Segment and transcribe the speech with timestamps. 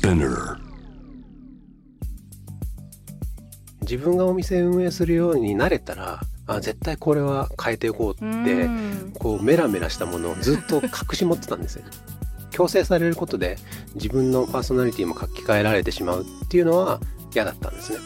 [0.00, 0.56] Spinner
[3.82, 11.90] 自分がお店運営するようになれたらあ絶対これは変えていこうってうんこうメラメラしたものをずっと隠し持ってたんですよね。
[12.50, 13.58] 強制されることで
[13.94, 17.00] 自分のパーソナリティも書き換えられてしまうっていうのは
[17.34, 17.98] 嫌だったんですね。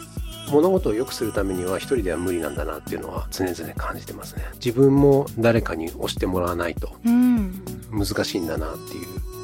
[0.51, 4.43] 物事を良くするためには一人では無理なんだなっていうのは常々感じてますね。
[4.55, 9.34] 自分も誰かに押してもらわないとうん難しいんだなっていう。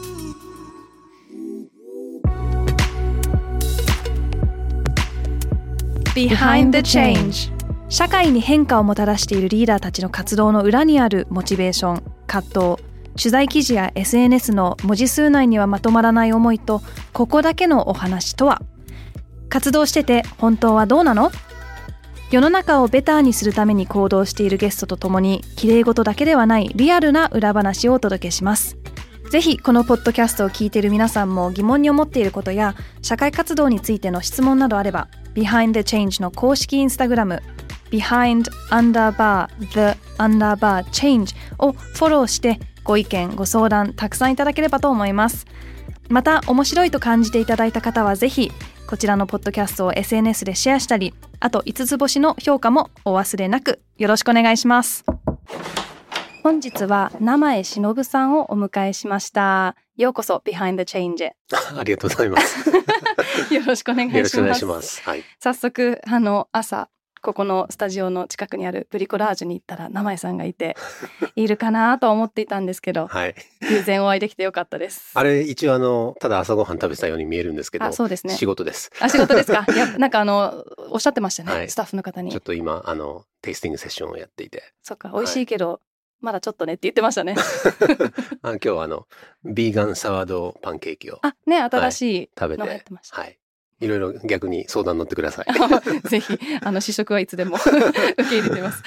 [6.14, 7.54] Behind the Change.
[7.88, 12.83] 社会に変化をもたらしているリーダーたちの活動の裏にあるモチベーション葛藤。
[13.15, 16.82] 取材記事や SNS の文字数内にはまとまらない思いと
[17.14, 18.61] ここだけのお話とは？
[19.47, 21.32] 活動してて本当はどうなの？
[22.30, 28.78] 世の中をベターにするために行動しているゲストとともに綺麗事だけではないリアルな裏話をお届けします
[29.31, 37.41] ぜひこのポッドキャストを聞いている皆さんも疑問に思っていることや社会活動についての質問などあれば Behind the Change の公式インスタグラム
[37.91, 45.45] Behind underbar the underbar change をフォローしてご意見ご相談たくさんいただければと思います。
[46.09, 48.51] また面白いと感じていただいた方はぜひ
[48.85, 55.05] こちらのポッドキャストを SNS でシェアしたりあと5つ星の評価もお忘れなくよろしくお願いします。
[56.44, 61.36] 本日は生江忍さんをお迎えしましたようこそ Behind the Change へ
[61.78, 62.70] ありがとうございます。
[63.53, 65.02] よろしくお願いします。
[65.03, 65.23] はい。
[65.39, 66.89] 早速あの朝
[67.22, 70.75] ここのスタジオの近くにあるブリコラージュに行ったら生江さんがいて
[71.36, 73.36] いるかなと思っていたんですけどはい。
[73.69, 78.89] 偶然お会いできてよかったです あれ一応あのただ朝ごはん食べてたように見えるんですけど、あそうですね仕事です。
[79.00, 79.64] あ仕事ですか？
[79.72, 85.80] いやなんかあのおっしゃってましたね、はいスタッフの方にちょっと今あのテイスティングセッションをやっていて、そっか美味しいけど、
[86.22, 87.36] まだちょっとねって言ってましたね。
[88.44, 89.08] あ今日はあの
[89.44, 91.19] ビーガンサワードパンケーキを。
[91.23, 93.38] あね新しい食べて、やってました、はい。
[93.81, 95.45] いろいろ逆に相談乗ってください。
[96.08, 98.84] ぜひあの試食はいつでも 受け入れてます。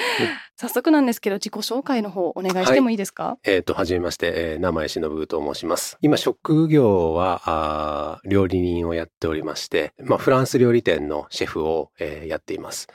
[0.56, 5.98] 早速なんですけど自己紹介の方お願いしてもいいですか、えっと、はじめまして、えー、名前忍と申します。
[6.00, 12.88] 今、職業は、あー料理人をやっておりまして、まあ、フランス料理店のシェフを、えーやっています。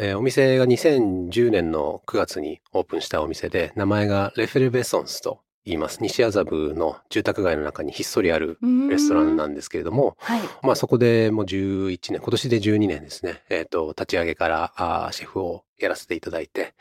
[0.00, 6.00] えーお店が2010年の9月にオープンしたお店で、名前がレフェルベソンスと言います。
[6.00, 8.58] 西麻布の住宅街の中にひっそりある
[8.88, 13.42] レストランなんですけれども、はいまあそこでもう11年、今年で12年ですね。
[13.50, 16.74] えっ、と、立ち上げからあーシェフをやらせていただいて、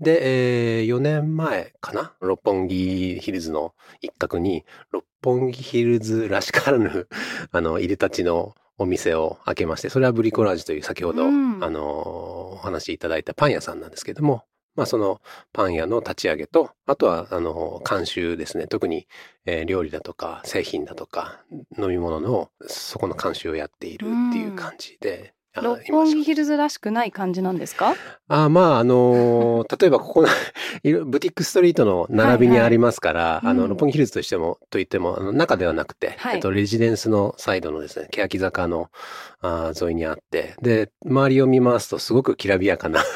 [0.00, 2.12] で、えー4年前かな？
[2.20, 7.08] 六本木ヒルズの一角に、六本木ヒルズらしからぬ、
[7.50, 11.62] あの、入れたちのお店を開けまして、それはブリコラージュという先ほど、うん。
[11.62, 15.20] あの、お話しいただいたパン屋さんなんですけども、まあその
[15.52, 18.68] パン屋の立ち上げと、あとはあの、監修ですね。
[18.68, 19.06] 特に、
[19.44, 21.44] えー料理だとか製品だとか
[21.78, 27.94] 飲み物のそこの監修をやっているっていう感じで、あ六本木ヒルズらしくない感じなんですか？
[28.28, 30.28] あまあ、あのー 例えばここの
[31.06, 33.68] ブティックストリートの並びにありますから、あの、うん。
[33.70, 36.34] 六本木ヒルズとしても、といっても、あの中ではなくて、はい。
[36.36, 38.88] えっと、レジデンスのサイドのですね、欅坂の
[39.40, 43.00] あー沿いにあって、で、周りを見回すとすごくきらびやかな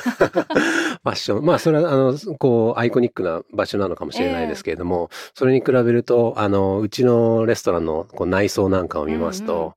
[1.05, 1.45] ファッション。
[1.45, 9.73] まあ、それは、あの、こう、アイコニックな場所なのかもしれないですけれども、それに比べると、あの、うちのレストランのこう内装なんかを見ますと、うんうん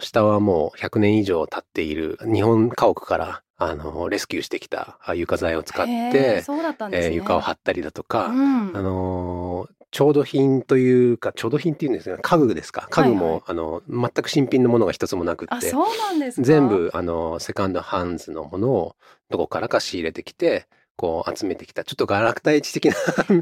[0.00, 8.76] 下はもう100年以上経っている日本家屋からあのレスキューしてきたあ床材を使って、ね、えー床を張ったりだとか、うん。
[8.76, 12.86] あのー調度品というか調度品っていうんですが家具ですか。
[12.90, 13.42] 家具も、はいはい。
[13.48, 16.46] あの全く新品のものが一つもなくってあそうなんですか。
[16.46, 18.96] 全部あのセカンドハンズのものを
[19.30, 20.68] どこからか仕入れてきて
[21.00, 22.94] こう集めてきたちょっとガラクタ市的な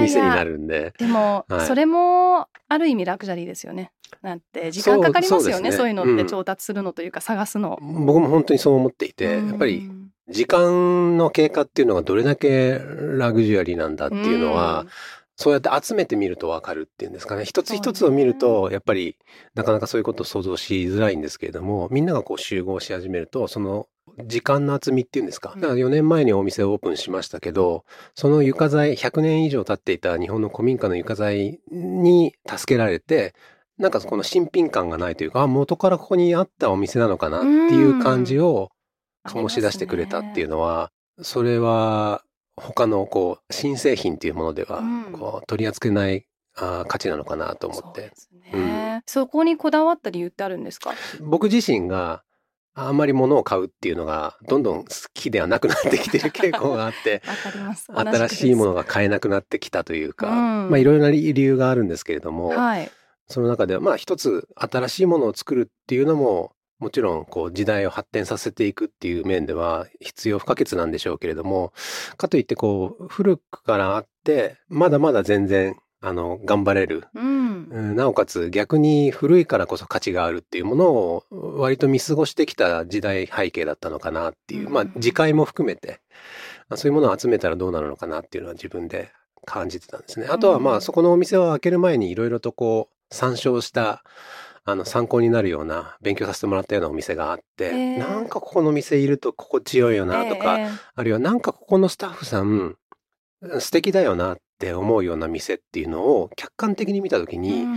[0.00, 0.94] 店になるんで。
[0.98, 1.66] でも、はい。
[1.66, 3.92] それもある意味ラグジュアリーですよね。
[4.22, 5.76] なんて時間かかりますよねね。
[5.76, 6.16] そういうのっうん。
[6.16, 9.48] て調達するのというか探すの、僕も本当にそう思っていて、うん。
[9.48, 9.90] やっぱり
[10.30, 12.80] 時間の経過っていうのがどれだけ
[13.18, 14.86] ラグジュアリーなんだっていうのは、
[15.36, 17.44] そうやって集めてみるとわかるっていうんですかね。
[17.44, 19.18] 一つ一つを見ると、やっぱり
[19.54, 23.86] なかなかそういうことを想像しづらいんですけれども、みんながこう集合し始めると、その
[24.26, 25.52] 時間の厚みっていうんですか。
[25.54, 25.60] うん。
[25.60, 27.84] だから4年前にお店をオープンしましたけど、
[28.14, 33.34] その床材、100年以上経っていた日本の古民家の床材に助けられて、
[33.78, 38.70] なんかこの新品感がないというか、あ元からここにあったお店なのかなっていう感じを
[39.26, 40.90] 醸し出してくれたっていうのは、
[41.20, 42.22] それは
[42.56, 45.12] 他のこう新製品っていうものではうん。
[45.12, 48.00] こう取り扱えないあー価値なのかなと思って。
[48.00, 50.92] そうですね、そこにこだわった理由ってあるんですか？
[51.20, 52.22] 僕自身が
[52.74, 57.22] あんまり物を買うっていうのがどんどん好きではなくなってきてる傾向があって
[57.94, 60.32] 新しいものがが買えなくなってきたというか、う
[60.66, 60.70] ん。
[60.70, 62.90] まあいろいろな理由があるんですけれども、はい。
[63.28, 71.72] その中ではまあ一つ新しいものを作るっていうのももちろんこう時代を発展させていくっていう面では必要不可欠なんでしょうけれども
[72.18, 77.68] かといってこう古くからあってまだまだ全然あの頑張れる、うん。
[77.70, 86.00] うんなおかつ逆に古いからこそ価値があるっていうものを割と見過ごしてきた時代背景だったのかなっていう、まあうん次回も含めて
[86.68, 89.12] まあそういうものを集めたらどうなるのかなっていうのは自分で
[89.46, 90.26] 感じてたんですね。
[90.28, 94.02] あとはまうんあそこのお店を開ける前にいろいろとこう参照した
[94.64, 100.70] あの参考になるような勉強させてもらったようなお店があって、へーなんかここの店いると心地よいよなとか、ええ。
[100.94, 102.76] あるいはなんかここのスタッフさん
[103.58, 107.76] 素敵だよなって思うような店っていうのを客観的に見た時うに、ん。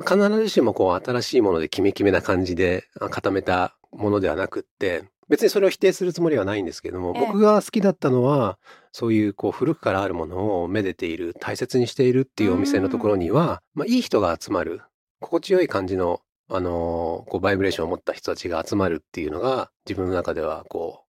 [0.00, 7.26] 必ずしもこう新しいものでキメキメな感じであ固めたものではなくって別にそれを否定するつもりはないんですけども、ええ。
[7.26, 8.58] 僕が好きだったのは
[8.92, 14.82] そういうこう古くからあるものをめでている大切にしているっていうお店のところには、まあ、いい人が集まる
[15.20, 16.20] 心地よい感じの、
[16.50, 21.03] あのーこうバイブレーションを持った人たちが集まるっていうのが自分の中ではこう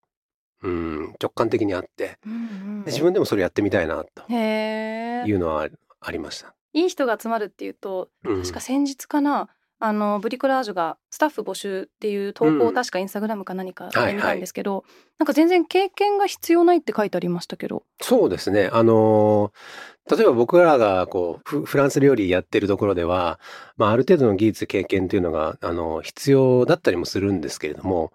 [0.65, 5.69] うん直感的にあってうんうんで自分でもそれやってみたいなというのは
[6.01, 6.55] ありました。
[6.73, 14.85] いい人が集まるっていうとうん確か先日かな、あのブリコラージュがスタッフ募集っていう投稿をうん確かインスタグラムか何かはいはいで見たんですけど、
[15.19, 17.85] なんか全然経験が必要ないって書いてありましたけど。
[18.01, 18.71] そうですね。
[18.73, 23.41] あのー例えば僕らがこうフフランス料理やってるところでは、
[23.77, 28.13] まあ、ある程度の技術経験っていうのがあの必要だったりもするんですけれども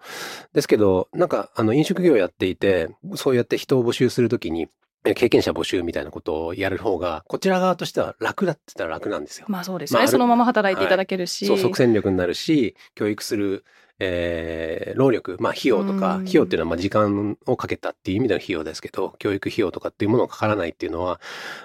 [0.53, 4.67] ですけどなんかあの飲食業やっていてそうやって人を募集するときに
[5.05, 9.45] え経験者募集みたいなことをやる方がこちら側としては楽だって言ったら楽なんですよ。
[9.49, 13.63] まあそうですね、まあそのまま働いていただけるし、そう即戦力になるし教育する、
[13.99, 16.21] えー労力まあ費用とかうん。
[16.23, 21.19] 費用っていうのはまあ時間をかけたっていう意味での費用ですけど教育費用とかっていうものがかからないっていうのは、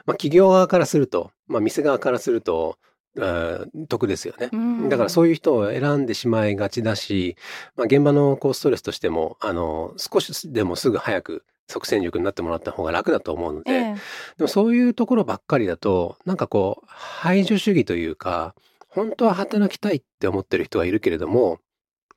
[0.07, 2.79] まあ、企業側からすると、まあ、店側からすると
[3.89, 4.51] 得ですよね。
[4.53, 4.89] うん。
[4.89, 7.37] だからそういう人を選んでしまいがちだし、
[7.77, 13.95] まあ、現場のこうストレスとしてもあの少しでもすぐ早く即戦力になってもらった方が楽だと思うので、ええ。
[14.37, 18.55] でもそういうところばっかりだと、なんかこう、排除主義というか、
[18.89, 21.59] 本当は働きたいって思ってる人がいるけれども、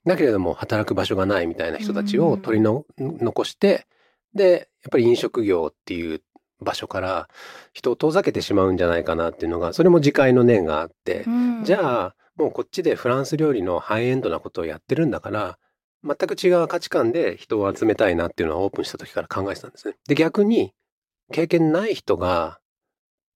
[0.07, 3.86] だけれども働く場所がないみたいな人たちを取りの、残して、
[4.33, 6.21] で、やっぱり飲食業っていう
[6.62, 7.30] 場所から
[7.74, 11.63] 人を遠ざけてしまうんじゃないかなっていうのが、それも自戒の念があって、うん。
[11.63, 15.57] じゃあ、もうこっちでフランス料理のハイエンドなことをやってるんだから、
[16.04, 19.95] 全く違う価値観で人を集めたいなっていうのはオープンした時から考えてたんですね。
[20.07, 20.74] で、逆に、
[21.31, 22.60] 経験ない人が、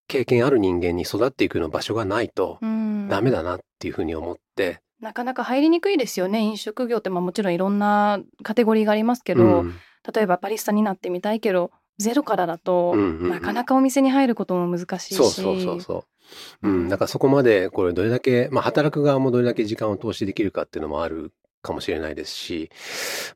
[0.07, 3.07] 経験ある人間に育っていくような場所がないとうん。
[3.09, 6.39] ダメだなっていうふうに思って、なかなか入りにくいですよね。
[6.39, 9.75] 飲食業ってまあもちろんいろんなカテゴリーがありますけど、うん。
[10.13, 13.29] 例えばバリスタになってみたいけどゼロからだと、うんうんうん。
[13.29, 15.17] なかなかお店に入ることも難しいし。
[15.17, 16.05] そうそうそうそ
[16.63, 16.67] う。
[16.69, 22.71] うん、だからそこまでこれどれだけ、まあ働く側もどれだけ時間を投資できるかっていうのもあるかもしれないですし、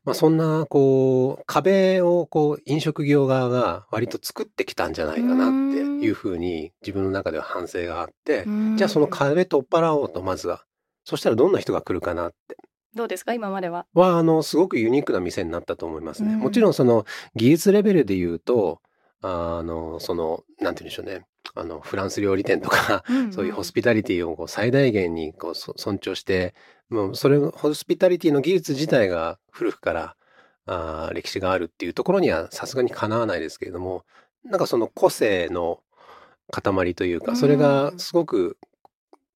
[0.04, 8.76] まあそんなこう壁をこう飲食業側が割と作ってきたんじゃないかなっていうふうに自分の中では反省があって、うん。
[8.76, 10.64] じゃあその壁取っ払おうとまずは。
[11.06, 12.56] そしたらどんな人が来るかなって。
[12.94, 13.32] どうですか？
[13.32, 13.86] 今までは。
[13.94, 16.32] は、あの、すごくユニークな店になったと思いますね。
[16.34, 17.06] うんもちろんその
[17.36, 18.80] 技術レベルで言うと、
[19.22, 21.24] あの、その、なんて言うんでしょうね。
[21.54, 26.54] あの、フランス料理店とか、そういうホスピタリティをこう最大限にこうそ尊重して、
[26.88, 30.16] もうそれ、ホスピタリティの技術自体が古くから
[30.66, 34.04] あー歴史があるっていうところにはさすがにかなわないですけれども、
[34.44, 35.80] なんかその個性の
[36.50, 38.58] 塊というか、それがすごく、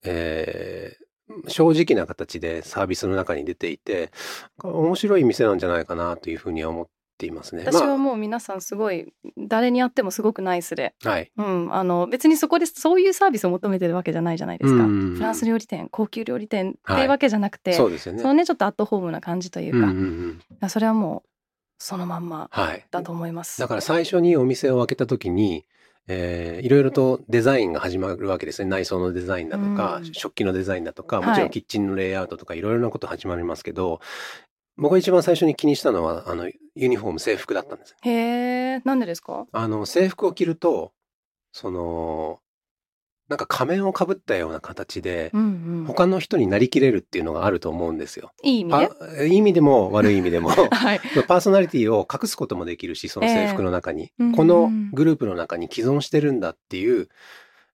[0.03, 1.10] えー
[1.49, 4.11] 正直な形でサービスの中に出ていて、
[4.63, 6.87] 面白い店なんじゃないかなというふうには思っ
[7.19, 7.65] ていますね。
[7.67, 11.33] 私はもう皆さんすごい誰に会ってもすごくナイスで、まあ、はい。
[11.37, 14.85] うん、あの別にそこでそういうサービスを求めてるわけじゃないじゃないですか。
[14.85, 18.23] うんフランス料理店高級料理店ってはいいうわけじゃなくて、そうですよね。
[18.23, 20.71] そのねちょっとアットホームな感じというか、うんうんうん。
[20.71, 21.29] それはもう
[21.79, 22.87] そのまんまはい。
[22.91, 23.61] だと思います。
[23.61, 25.67] だから最初にお店を開けた時に、
[26.13, 28.69] えーいろいろとデザインが始まるわけですね。
[28.69, 34.01] 内装のデザインだとか、うん食器のデザインだとか、はいもちろんキッチンのレイアウトとかいろいろなこと始まりますけど、
[34.77, 37.95] 僕が一番最初に気にしたのは、あの、ユニフォーム制服だったんです。
[38.03, 39.47] へえ、なんでですか？
[39.53, 40.93] あの、制服を着ると、
[41.53, 42.41] その、
[43.31, 45.85] なんか仮面をかぶったような形で、うんうん。
[45.87, 48.33] 他の人になりきれるっていうのがあると思うんですよ。
[48.43, 48.91] いい意味で？
[49.21, 50.51] あいい意味でも悪い意味でも。
[50.71, 51.01] はい。
[51.29, 54.13] パーソナリティを隠すこともできるし、その制服の中に。
[54.21, 57.09] ええこのうんグループの中に既存してるんだっていう、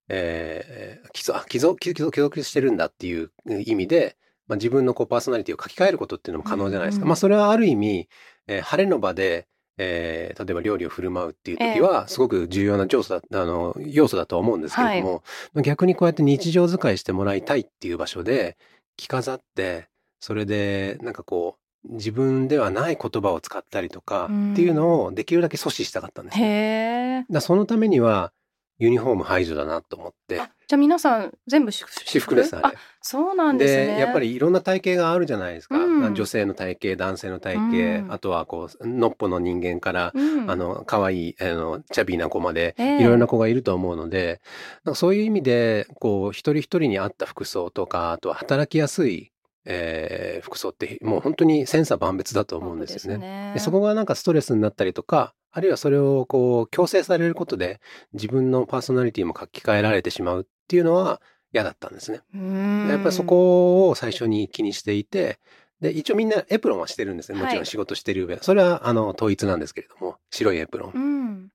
[0.08, 3.30] えー、既存、あ既存、既存既存してるんだっていう
[3.64, 7.04] 意味で、まあ、自分のこうパーソナリティを書き換えることっていうのも可能じゃないですか。
[7.04, 8.08] うんまあそれはある意味、
[8.46, 15.22] えー晴れの場で、えー例えば料理を振る舞うっていう時は、すごく重要な要素だあの要素だとは思うんですけれども、
[15.62, 18.56] 逆にこうやって日常使いしてもらいたいっていう場所で
[18.96, 19.88] 着飾って
[20.20, 27.26] それでなんかこう自分ではない言葉を使ったりとかうんっていうのをできるだけ阻止したかったんですへね。
[27.28, 27.32] え。
[27.32, 28.32] だそのためには
[28.78, 30.40] ユニフォーム排除だなと思って。
[30.40, 32.76] あじゃあ皆さん全部私服ですあれ。
[33.00, 34.00] そうなんですね。
[34.00, 36.14] やっぱりいろんな体型があるじゃないですか、うん。
[36.14, 38.12] 女性の体型男性の体型、うん。
[38.12, 43.00] あとはこうのっぽの人間から、うん、あの可愛いあのチャビーな子まで、ええ。
[43.00, 44.40] いろいろな子がいると思うので
[44.84, 49.30] なんかそういう意味でこう一人一人に合った服装とかあとは働きやすい、
[49.66, 53.18] えー服装ってもう本当に千差万別だと思うんですよね。
[53.18, 53.52] ね。
[53.54, 57.80] でそこがなんかストレスになったりとかあるいはそれをこう強制されることで
[58.12, 61.20] 自分のパーソナリティも書き換えられてしまうっていうのは
[61.52, 62.20] 嫌だったんですね。
[62.34, 62.88] うん。
[62.88, 65.38] やっぱりそこを最初に気にしていて
[65.80, 67.38] で一応みんなエプロンはしてるんですね。
[67.38, 71.48] もちろはいん仕事してる上、それはあの統一なんですけれども白いエプロン、うん、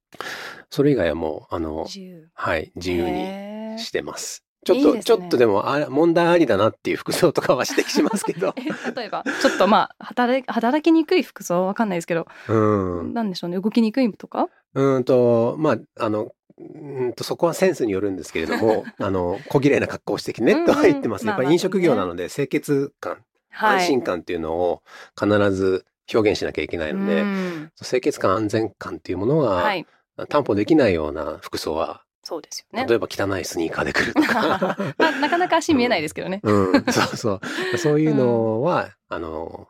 [0.69, 2.29] それ以外はもうあの自由。
[2.33, 4.43] はい自由にしてます。
[4.65, 5.03] ちょっとね。
[5.03, 8.53] ちょっとでもあ問題ありだなっていう服装とかは指摘しますけど。
[8.59, 13.13] え例えばちょっとまあ働き働きにくい服装わかんないですけど、うん。
[13.13, 14.47] なんでしょうね動きにくいとか？
[14.73, 23.17] うーんとまああのうーんとそこはセンスによるんですけれども あの小綺麗な格好をしてきてねとは言ってます、うんうんやっぱり飲食業なので清潔感
[23.57, 24.81] 安心感っていうのを
[25.19, 29.85] 必ず表現しなきゃいけないので、うん清潔感安全感っていうものがはい
[30.29, 32.85] 担保できないような服装は、そうですよね。
[32.87, 37.41] 例えば汚いスニーカーで来るとか、 まあ、なかなか足見えないですけどね、うん、そうそう。
[37.77, 39.67] そういうのは、あの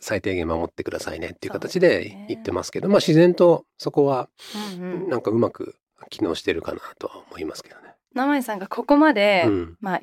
[0.00, 4.28] 最低限守ってくださいねっていう形で言ってますけど、まあ自然とそこは
[4.78, 5.08] うんうん。
[5.08, 5.76] なんかうまく
[6.10, 7.94] 機能してるかなとは思いますけどね。
[8.14, 9.76] 生井さんがここまで、うん。
[9.80, 10.00] まあ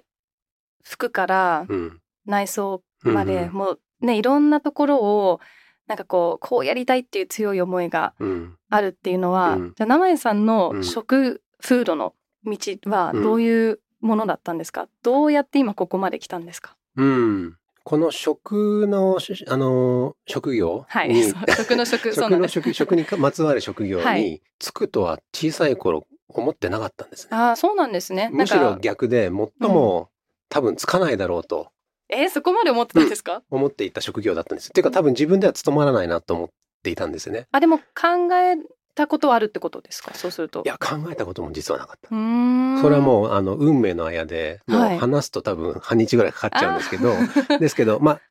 [0.84, 2.00] 服からうん。
[2.26, 5.40] 内装まで、うんもうねいろんなところを
[5.88, 8.58] なんかこうこうやりたいっていう強い思いがうん。
[8.70, 9.74] あるっていうのは、うん。
[9.76, 10.84] じゃあ生井さんうのん。
[10.84, 12.14] 食、フードの
[12.46, 16.76] 道はどういうものだったんですか、どうやって今ここまで来たんですか？
[16.98, 17.58] うん。
[17.84, 21.24] この食のしあの職業に、はい
[21.58, 27.30] 食の食 そう食の職職に まつわる職業はに就くとは小さい頃思ってなかったんですね。
[27.36, 28.30] ああそうなんですね。
[28.32, 30.10] むしろ逆で最も、
[30.50, 31.72] 多分つかないだろうと。
[32.10, 34.68] えーそこまで思ってたんですか、思っていた職業だったんです。
[34.68, 36.50] っていうか多分自分では務まらないなと思っ
[36.84, 37.48] ていたんですよね。
[37.52, 38.58] あでも考え
[38.96, 40.14] たことはあるってことですか？
[40.14, 40.64] そうすると。
[40.66, 42.10] いや考えたことも実はなかった。
[42.10, 47.14] それはもうあの運命のあやでもうはい話すと多分半日ぐらいかかっちゃうんですけど、
[47.60, 48.22] ですけどまあ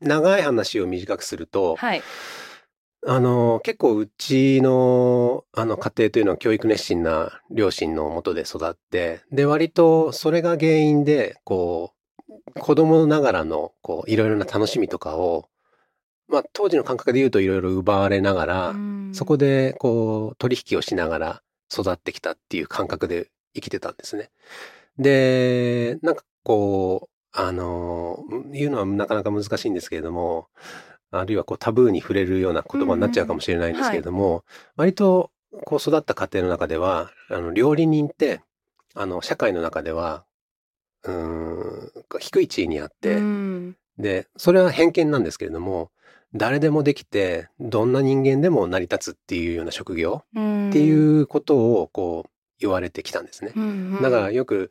[0.00, 2.02] 長い話を短くすると、はい。
[3.04, 11.94] あの結構うちのあの家庭というのは教育熱心な両親のもとで育ってで割とそれが原因でこ
[12.54, 15.48] う子供ながらのこういろいろな楽しみとかを、
[16.32, 18.74] まあ、当時の感覚で言うといろいろ奪われながら、
[19.12, 24.30] そこでこう取引をしながら育ってきたっていう感覚で生きてたんですね。
[24.98, 30.48] でなんかこうあの言うのはなかなか難しいんですけれども
[31.10, 34.44] あるいはこうタブーに触れるような言葉になっちゃうかもしれないんですけれども、
[34.76, 35.30] 割と
[35.66, 38.40] こう育った家庭の中ではあの料理人って
[38.94, 40.24] あの社会の中では
[41.04, 43.76] うーん低い地位にあって、うん。
[43.98, 45.90] でそれは偏見なんですけれども
[46.34, 53.52] 誰でもできてどんな人間でも成り立つっていうような職業うんっていうことをこう言われてきたんですね。
[54.00, 54.70] だからよく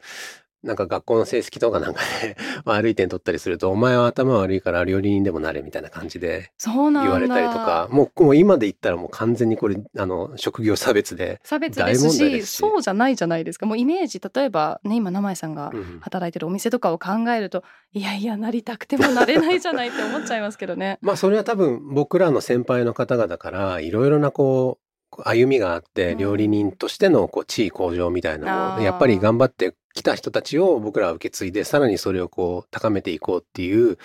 [0.64, 7.10] なんか学校の成績とかなんかで 悪い点取ったりすると「お前は頭悪いから料理人でもなれ」みたいな感じでそうなんだ。
[7.10, 12.56] 言われたりとかもうもう今で言ったらもう完全にこれあの職業差別で、差別ですしですし。
[12.58, 13.66] そうじゃないじゃないですか。
[13.66, 17.64] もうイメージ例えばね今生井さんがうん働いてるお店とかを考えると
[17.94, 21.00] いやいやなりたくてもなれないじゃないって思っちゃいますけどね。
[21.02, 26.18] まあそれは多分僕らの先輩の方々からいろいろなこう歩みがあってうん。
[26.20, 33.98] 料理人としてのこう地位向上みたいなのをやっぱり頑張ってきた人たちを僕らは受け継いでさらにそれをこう高めていこうっていう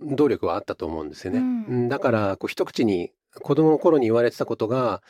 [0.00, 1.38] 努力はあったと思うんですよね。
[1.38, 5.02] うんうんだからこう一口に子供の頃に言われてたことが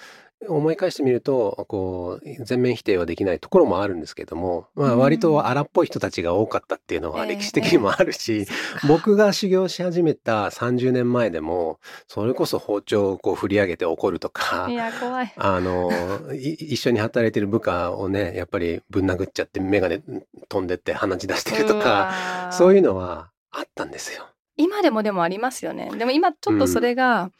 [0.48, 8.46] 思い返してみるとこう全面否定はできないところもあるんですけども、まあ、うん割と荒っぽい人たちが多かったっていうのはええ歴史的にもあるし、
[8.88, 15.32] 僕が修行し始めた30年前でもそれこそ包丁をこう振り上げて怒るとかいや怖い。
[15.36, 15.90] あの
[16.34, 20.02] い一緒に働いてる部下をねやっぱりぶん殴っちゃって眼鏡
[20.48, 24.26] 飛んでって鼻血出してるとかそういうのはあったんですよ。
[24.56, 25.90] 今でもでもありますよね。
[25.96, 27.32] でも今ちょっとそれが、う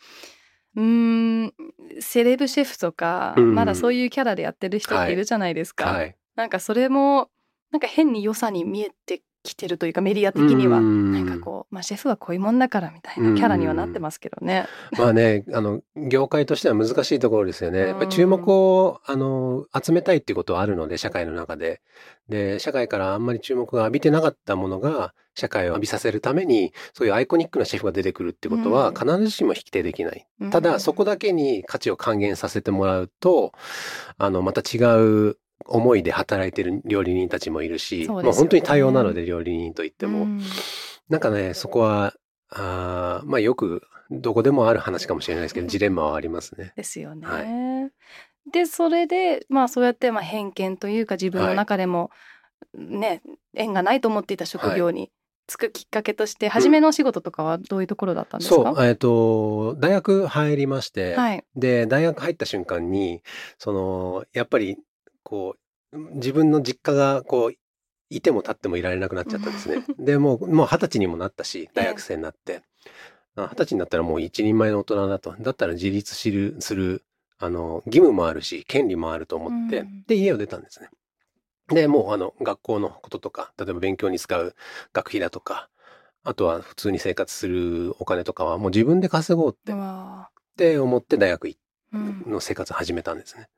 [0.80, 1.52] ーん
[2.00, 3.54] セレブシェフとか、うん。
[3.54, 5.86] まだそういうキャラでやってる人っているじゃないですか。
[5.86, 7.30] はい、なんかそれも
[7.70, 14.66] なんか変に良さに見えてきてるというかメディア的には、うんなんかこう、まあ、シェフはこういうもんだからみたいなキャラにはなってますけどね。
[14.98, 17.80] まあね、あの、業界としては難しいところですよね。
[17.80, 21.82] やっぱり注目を、あの、集めたいっていうことはあるので、社会の中で。
[22.28, 30.26] で、社会からあんまり注目が浴びてなかったものが、社会を浴びさせるために、そういうアイコニックなシェフが出てくるってことは、うん必ずしも否定できない。
[30.40, 33.52] うんただ、そこだけに価値を還元させてもらうと、
[34.18, 34.78] あの、また違
[35.30, 40.22] う思いで働いてる料理人たちもいるし、ねまあ本当に多様なので、料理人といっても。
[40.22, 40.40] うん
[41.08, 42.14] なんかね、そこは、
[42.48, 46.72] あーまあよく、どこでもある話かもしれないですけど、ジレンマはありますね。
[46.74, 47.26] ですよね。
[47.26, 47.90] は
[48.50, 52.10] でそれでまあそうやってまあ偏見というか自分の中でも、
[52.74, 53.22] ね
[53.54, 55.10] 縁がないと思っていた職業に
[55.48, 61.44] 就くきっかけとして、初めのお仕事とかはどういうところだったんですか、そう、えっ、と、大学入りまして、はい。
[61.56, 63.22] で、大学入った瞬間に、
[63.58, 64.78] その、やっぱり、
[65.32, 65.56] こ
[65.94, 67.54] う、自分の実家が、こう、
[68.10, 69.82] いても立ってもいられなくなっちゃったんですね。
[69.98, 72.60] で、もう、もう二十歳にもなったし、大学生になって。
[73.34, 75.34] あ二十歳になったらもう一人前の大人だと。
[75.40, 77.02] だったら自立する、する、
[77.38, 80.90] あの、義務もあるし、権利もあると思って、うんで、家を出たんですね。
[81.68, 84.54] で、もう、あの、学校のこととか、例えば勉強に使う
[84.92, 85.70] 学費だとか、
[86.24, 89.74] あとは普通に生活するお金とかはもう自分で稼ごうってっ
[90.58, 91.56] て思って大学
[92.26, 93.48] の生活を始めたんですね。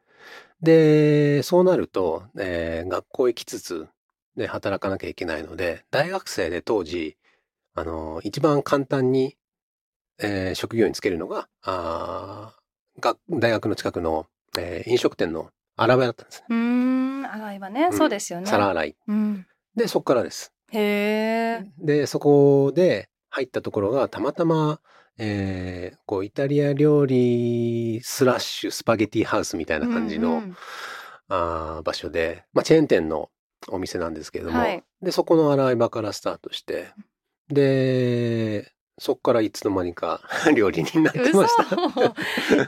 [0.65, 3.89] で、そうなると、えー学校行きつつ、
[4.37, 7.17] で、働かなきゃいけないので、大学生で当時、
[7.75, 9.37] あの、一番簡単に、
[10.19, 14.27] えー職業に就けるのが、あーが大学の近くの、
[14.59, 16.47] えー飲食店の洗い場だったんですね。
[16.49, 18.47] うーん洗い場ね、うんそうですよね。
[18.47, 18.97] 皿洗い。
[19.09, 20.53] うん、で、そこからです。
[20.73, 20.81] へ
[21.61, 21.71] え。
[21.79, 24.81] で、そこで入ったところが、たまたま、
[25.19, 30.57] えーこう、イタリア料理スラッシュスパゲティハウスみたいな感じの、うんうん。
[31.29, 33.31] あー場所で、まあ、チェーン店の
[33.69, 34.85] お店なんですけれども、はい。
[35.03, 36.89] で、そこの洗い場からスタートして、
[37.49, 40.21] で、そこからいつの間にか
[40.55, 41.65] 料理人になってました。
[41.65, 42.15] 嘘。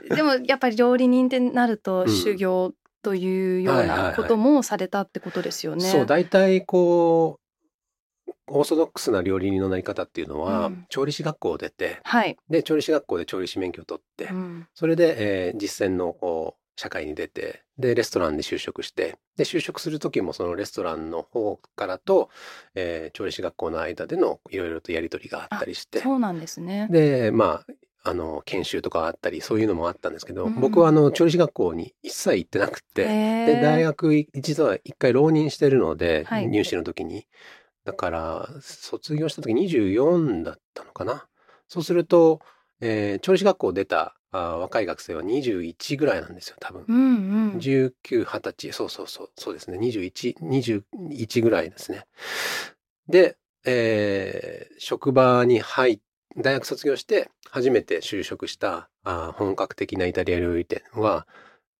[0.14, 2.72] でもやっぱり料理人ってなるとうん修行
[3.02, 5.82] というようないこともされたってことですよね。
[5.88, 7.45] そう、大体こう、
[8.48, 12.36] オーソドックスな料理人のなり方っていうのは、うん調理師学校を出て、はい。
[12.48, 22.28] で、調理師学校で調理師免許を取って、うんそれで、えー実践の社会に出て、で、レストランで就職して、で、就職する時もそのレストランの方からと、
[22.74, 26.88] えー調理師学校の間でのいろいろとやり取りがあったりして、そうなんですね。
[26.90, 27.62] で、ま
[28.04, 37.26] あ、あの、研修とかあったり、そういうのもあったんですけど、うん僕はあの、調理師学校に一切行ってなくて、へで、大ー学実は一回浪人してるので、はい入試の時に。
[37.86, 41.26] だから、卒業した時24だったのかな。
[41.68, 42.40] そうすると、
[42.80, 46.84] えー調理師学校出たあー若い学生は21ぐらいなんですよ、多分。
[46.88, 47.58] うんうん。
[47.58, 49.78] 19、20歳、そうそうそう、そうですね。
[49.78, 52.06] 21、21ぐらいですね。
[53.08, 56.00] で、えー職場に入っ
[56.36, 61.26] 大学卒業して初めて就職したあー本格的なイタリア料理店は、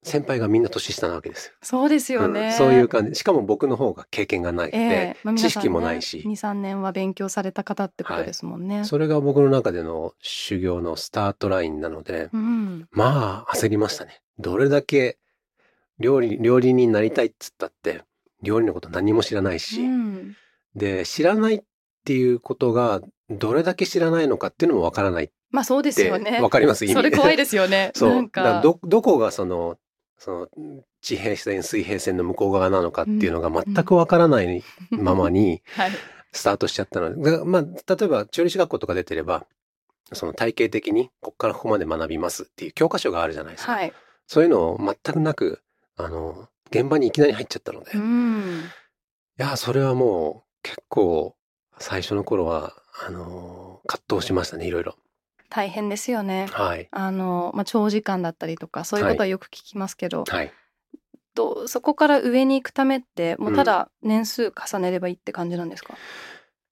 [0.07, 1.53] 先輩がみんな年下なわけですよ。
[1.63, 2.47] そうですよね。
[2.47, 3.17] うんそういう感じ。
[3.17, 8.85] しかも僕の方が経験がないのえで、えまあね知識もないし2、3年は勉強された方ってことですもんね。
[8.85, 12.89] それが僕の中での修行のスタートラインなので、うん。
[12.93, 14.23] まあ焦りましたね。
[14.39, 15.19] どれだけ
[15.99, 18.03] 料理、料理人になりたいっつったって、
[18.43, 20.37] 料理のこと何も知らないし、うん
[20.75, 21.63] で、知らないっ
[22.05, 26.41] ていうことが、どれだけ知らないのかっていうのもわからないっまあそうですて、よね。
[26.41, 27.91] わかりますそれ怖いですよね。
[27.97, 28.31] そう。
[28.63, 29.79] ど、どこがその、
[30.19, 35.91] その、地平線、水平線の向こう側なのかっていうのが全くわからないままにはい。
[36.33, 39.47] スタートしちゃったので、だまあ、例えば調理師学校とか出てれば、
[40.13, 43.73] その体系的にこっからここまで学びますっていう教科書があるじゃないですか。
[43.73, 43.93] はい。
[44.27, 45.63] そういうのを全くなく、
[45.97, 48.65] あの、現場にいきなり入っちゃったので、ういん。
[49.37, 51.37] や、それはもう結構
[51.79, 52.75] 最初の頃は、
[53.07, 54.97] あの、葛藤しましたね、いろいろ。
[55.51, 56.47] 大変ですよね。
[56.51, 56.89] はい。
[56.91, 60.53] あの、まあ、長時間だったりとか、そういうことはよく聞きますけど、はい。
[61.35, 65.95] とそこから上に行くためって、もうただ年数重ねればいいって感じなんですか、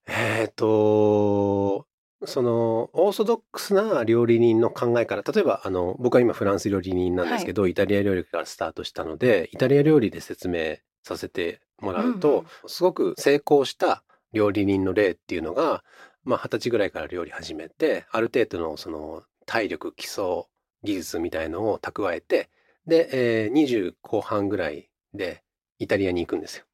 [0.09, 1.87] えっ、と、
[2.27, 15.85] その、オーソドックスな料理人の考えから、例えば、あの、僕は今フランス料理人なんですけど、イタリア料理からスタートしたので、イタリア料理で説明させてもらうと、うんうんすごく成功した料理人の例っていうのが、
[16.25, 20.45] まあ、二十歳ぐらいから料理始めて、ある程度のその、体力、基礎、
[20.83, 22.51] 技術みたいのを蓄えて、
[22.87, 25.43] で、えー20後半ぐらいで
[25.79, 26.65] イタリアに行くんですよ。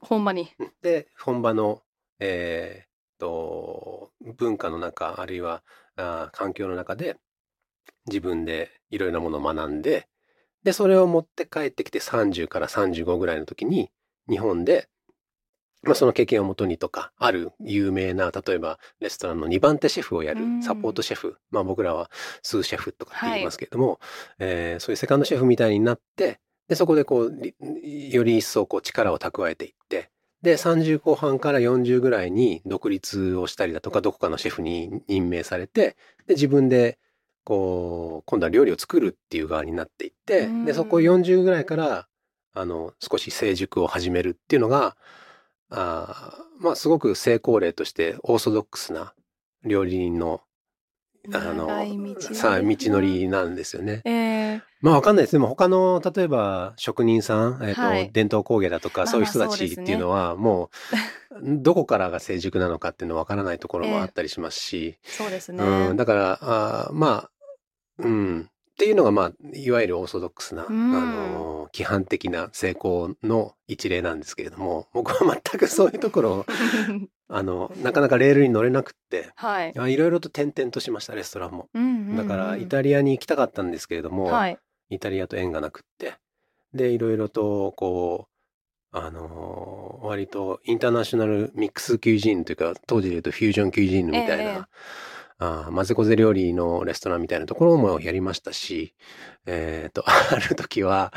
[0.00, 0.50] ほんまに。
[0.82, 1.82] で、本場の、
[2.20, 5.62] えーと、文化の中、あるいは
[5.96, 7.16] あー環境の中で、
[8.06, 10.08] 自分でいろいろなものを学んで、
[10.62, 13.90] で、それを持って帰ってきて30から35ぐらいの時に、
[14.28, 14.88] 日本で
[15.82, 20.62] まあ、その経験をもとにとか、ある有名な、例えばレストランの2番手シェフをやるうん。
[20.62, 22.10] サポートシェフ、まあ僕らは
[22.42, 23.98] スーシェフとかって言いますけれども、
[24.38, 27.42] えーそういうセカンドシェフみたいになって、で、そこでこう、
[27.82, 30.10] りより一層こう力を蓄えていって、
[30.42, 36.98] で、30後半から40ぐらいに独立をしたりだとか、どこかのシェフに任命されて、で、自分で、
[37.44, 40.64] こう、今度は料理を作るっていう側になっていって、うん。
[40.64, 42.06] で、そこ40ぐらいから、
[42.54, 44.96] あの、少し成熟を始めるっていうのが、
[45.70, 49.14] あーまあ、すごく成功例としてオーソドックスな
[49.64, 50.42] 料理人の、
[51.32, 54.02] あの長い道のり、さあ、道のりなんですよね。
[54.04, 55.32] えーまあわかんないです。
[55.32, 60.70] でも他の、例えば職人さん、えっ、と、はい伝統工芸だとか、まあそういう人たちっていうのは、も
[61.42, 65.62] う、どこからが成熟なのかっていうのはわからないところもあったりしますし、そうですね。
[65.62, 67.30] うん、だから、あーまあ、
[67.98, 76.46] うん、っていうのが、まあ、いわゆるオーソドックスな、うんあの、規範的な成功の一例なんですけれども、僕は全くそういうところを、
[77.28, 79.78] あの、なかなかレールに乗れなくって、はい。
[79.78, 81.68] あいろいろと転々としました、レストランも。
[81.74, 84.58] うんうんうんだから、イタリアに行きたかったんですけれども、はい。
[84.88, 86.14] イタリアと縁がなくって。
[86.72, 88.28] で、いろいろと、こ
[88.92, 94.62] う、あのー割とインターナショナルミックスキュージーヌというか、当時で言うとフュージョンキュージーヌみたいな、ええ
[95.42, 98.94] あぜこぜ料理のレストランみたいなところもやりましたし、
[99.46, 101.14] えっ、と、 ある時は、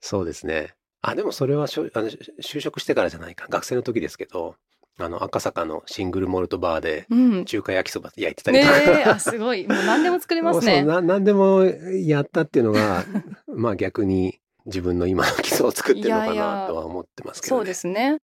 [0.00, 0.74] そうですね。
[1.02, 3.46] あ、でもそれはしょあの就職してからじゃないか。
[3.48, 4.56] 学生の時ですけど、
[4.98, 7.44] あの、赤坂のシングルモルトバーでうん。
[7.44, 8.80] 中華焼きそば焼いてたりねとか。
[9.00, 9.66] え、あ、すごい。
[9.68, 10.78] もう何でも作れますね。
[10.78, 13.04] そうな何でもやったっていうのが
[13.46, 17.58] まあ逆に自分の今の基礎を作ってるのかいやいやなとは思ってますけどね。
[17.60, 18.18] そうですね。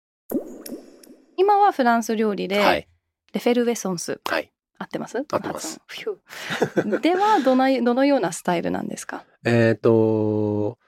[1.37, 2.89] 今はフランス料理で、はい
[3.35, 4.21] レフェルウェソンス。
[4.29, 4.54] はい。
[4.79, 5.19] 合ってます？
[5.19, 5.81] 合ってます。
[7.01, 9.25] では、どの、どのようなスタイルなんですか？
[9.45, 10.79] えっ、と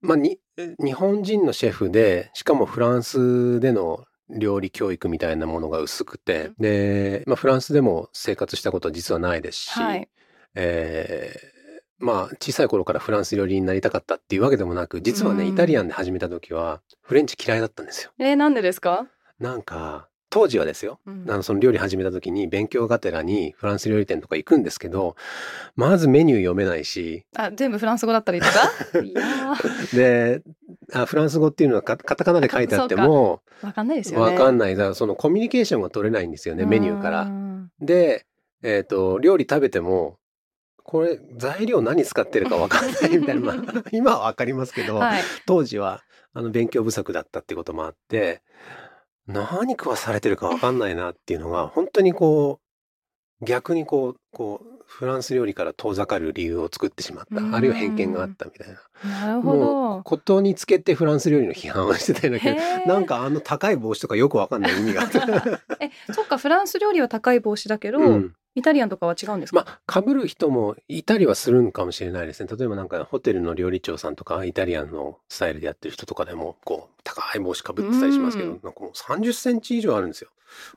[0.00, 0.38] まあに
[0.78, 10.08] 日本人のシェフでしかもフランスでの料理教育みたいなものが薄くて、で、まあ、フランスでも生活したことは実はないですし、はい。
[10.54, 11.62] えー
[12.04, 15.50] まあ小さい頃からフランス料理になりたかったっていうわけでもなく実はね、うん。
[15.50, 18.10] イタリアンで始めた時はフレンチ嫌いだったんですよ。
[18.18, 19.06] えー、なんでですか、
[19.38, 21.30] なんか当時はですようん。
[21.30, 25.14] あのその料理始めた時に勉強がてらにフランス料理店とか行くんですけど
[25.76, 27.26] まずメニュー読めないし。
[27.36, 28.52] あ、全部フランス語だったりとか
[29.02, 30.42] いやー、で
[30.94, 34.32] あフランス語っていうのはカカタカナで書いてあってもわかんないですよね。
[34.32, 34.74] わかんない。
[34.76, 37.24] だからそのコミュニケーションが取れないんですよねメニューかうら。
[37.24, 38.24] んで、
[38.62, 40.16] えっと料理食べても
[40.82, 45.22] これ材料何使ってるかわかんないみたいな、 まあ、今はわかりますけど、はい。
[45.46, 46.02] 当時は
[46.34, 48.40] あの勉強不足だったってこともあって
[49.26, 52.58] 何食わされてるかわかんないなっていうのが本当にこ
[53.40, 57.50] う逆にこうこうフランス料理から遠ざかる理由を作ってしまっうん。
[57.50, 58.80] たあるいは偏見があったみたいな。
[59.26, 60.02] なるほど。
[60.02, 62.58] ことにつけてフランス料理の批判をしてたんだけど
[62.92, 65.02] なんかあの高い帽子とかよくわかんない意味が。
[65.02, 65.60] あった。
[65.80, 72.48] え、そっか、フランス料理は高い帽子だけど、うんイタリアンとかは違うんですか、まあ、被る人もいたりはするんかもしれないですね。
[72.54, 80.30] 例えばなんかホテルの料理長さんとか、イタリアンのスタイルでやってる人とかでも、こう、高い帽子被ってたりしますけど、うんなんかもう30センチ以上あるんですよ。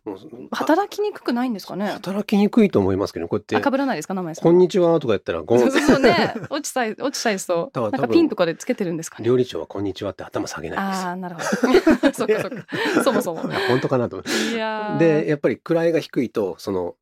[0.05, 0.17] もう
[0.51, 1.87] 働きにくくないんですかね？
[1.87, 4.33] 働きにくいと思いますけど、こうやあ、って、被らないですか名前。
[4.35, 6.33] こんにちはとか言ったら、ゴンそうそうね。
[6.49, 7.79] 落ちたい、落ちたいそう。
[7.79, 9.25] なんかピンとかでつけてるんですかね？
[9.25, 10.79] 料理長はこんにちはって頭下げない。
[10.79, 11.45] ああ、なるほど。
[12.13, 12.67] そっかそっか。
[13.03, 13.41] そもそも。
[13.67, 15.03] 本当かなと思って。
[15.23, 16.95] で、やっぱり位が低いと、その、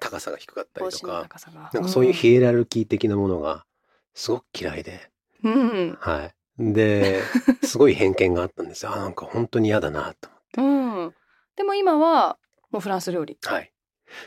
[0.00, 1.28] 高さが低かったりとか。
[1.72, 3.64] なんかそういうヒエラルキー的なものが、
[4.14, 5.10] すごく嫌いで。
[6.00, 6.24] は
[6.58, 6.72] い。
[6.72, 7.22] で、
[7.62, 8.92] すごい偏見があったんですよ。
[8.92, 11.14] あ、なんか本当に嫌だなとうん。
[11.56, 12.38] でも今は、
[12.70, 13.38] もうフランス料理。
[13.44, 13.72] はい。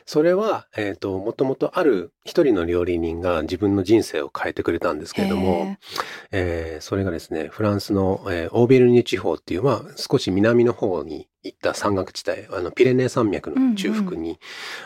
[0.06, 5.78] それは、えっ、と、もともとある一人の料理人が自分の人生を変えてくれたんですけれども、
[6.32, 14.40] えーそれがですね、フランスの、えーオーベルニュ地方っていう、まあ、少し南の方に行った山岳地帯、あの、ピレネー山脈の中腹に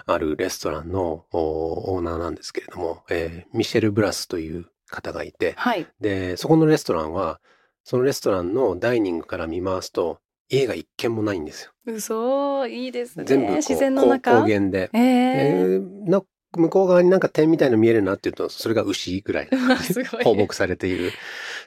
[0.06, 5.88] あるレストランの、おオーナーなんですけれども、えーミシェル・ブラスという方がいて、はい。
[6.00, 7.40] で、そこのレストランは、
[7.84, 10.20] そのレストランのダイニングから見回すと、
[10.54, 11.72] 家が一軒もないんですよ。
[11.86, 13.26] 嘘、いいですね。
[13.26, 14.32] 全部自然の高中。
[14.42, 14.90] 高原で。
[14.94, 16.22] えええーな
[16.56, 19.50] 向こう側になんか点みたいの見えるなっていうと、それが牛ぐらい
[20.24, 21.12] 放牧されている。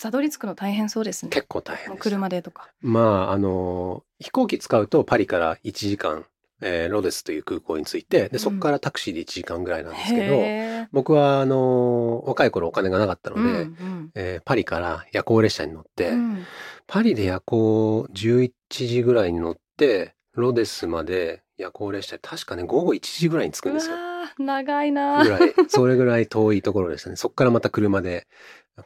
[0.00, 1.30] たどり着くの大変そうですね。
[1.30, 1.96] 結構大変。
[1.98, 2.70] 車でとか。
[2.80, 6.24] まあ、あの、飛行機使うとパリから1時間、
[6.62, 16.44] えーロデスという空港に着いて、で、そこからタクシーで1時間ぐらいなんですけど、へ僕は、あの、若い頃お金がなかったーので、うんえーパリから夜行列車に乗って、うん
[16.86, 23.96] パリで夜行11時ぐらいに乗って、ロデスまで夜行列車で確かね、午後1時ぐらいに着くんですよ。
[24.38, 27.16] 長いなぐらい、それぐらい遠いところでしたね。
[27.16, 28.26] そこからまた車で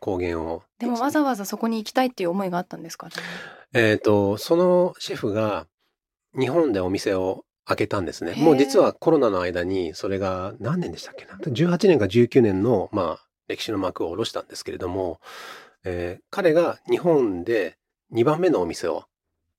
[0.00, 0.62] 高原を。
[0.78, 3.08] でもわざわざそこに行きたいっていう思いがあったんですか？
[3.08, 3.12] ね。
[3.74, 5.66] えっ、と、そのシェフが、
[6.38, 8.34] 日本でお店を開けたんですね。
[8.36, 15.20] もう実はコロナの間に、それが何年でしたっけな？18年か19年の、まあ、歴史の幕を下ろしたんですけれども、
[15.84, 17.76] えー彼が日本で
[18.12, 19.04] 2番目のお店を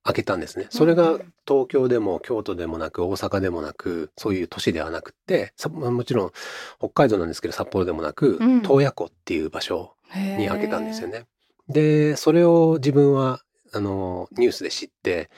[0.04, 0.66] 開けたんですね。
[0.70, 6.32] それが東京でも京都でもなく大阪でもなく、そういう都市ではなくって、もちろん
[6.78, 11.08] 北海道なんですけど札幌でもなく、うん洞爺湖っていう場所にに開けたんですよ。
[11.08, 11.26] ね。
[11.68, 13.40] で、それを自分は、
[13.72, 15.30] あの、ニュースで知って、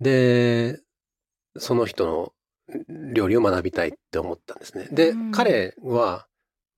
[0.00, 0.80] で、
[1.56, 2.32] その人の
[3.14, 4.88] 料理を学びたいって思ったんですね。
[4.92, 6.26] で、うん彼は、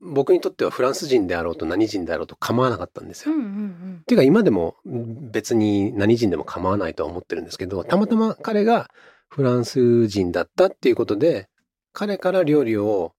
[0.01, 3.35] 僕にとってはフランス人であろうと何人であろうと構わなかったんですよ。
[3.35, 8.91] うんうんうんっていうか今でも別に何人でも構わないとは思ってるんですけど、たまたま彼が
[9.29, 11.49] フランス人だったっていうことで、
[11.93, 13.15] 彼から料理を、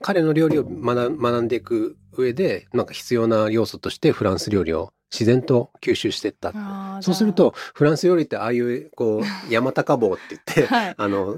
[0.00, 6.52] 彼の料理を学んでいく上で、なんか必要な要素としてフランス料理を自然と吸収していった。
[7.00, 10.94] そうすると、フランス料理ってああいう、こう、山高帽って言って、はい。
[10.98, 11.36] あの、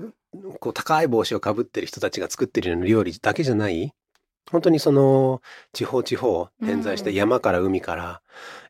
[0.61, 3.93] こう高い帽子をかぶってる人たちが作ってるような料理だけじゃない、
[4.51, 7.17] 本当にその地方地方点在してうん。
[7.17, 8.21] 山から海から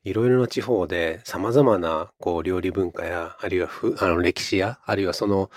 [0.05, 5.51] いろいろな地方で様々なこう料理文化やあるいはふあの歴史やあるいはその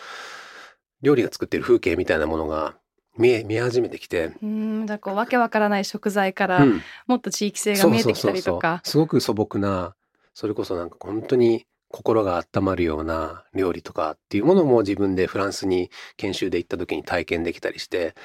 [1.02, 2.76] 料理が作ってる風景みたいなものが
[3.18, 6.82] 見え見え始めてきて、うんだからこうわけわからない食材からうん。
[7.08, 8.82] もっと地域性が見えてきたりとか。
[8.84, 9.96] すごく素朴な
[10.34, 18.16] それこそなんか本当に心が温まるような料理とかっていうものも自分でフランスに研修で行った時に体験できたりして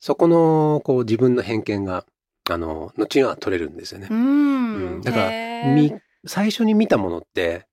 [0.00, 2.04] そこのこう自分の偏見が
[2.50, 4.08] あの後には取れるんですよね。
[4.10, 4.14] う。
[4.14, 4.16] ん。
[4.16, 5.00] うん。
[5.00, 5.32] だから
[6.26, 7.66] 最初に見たものって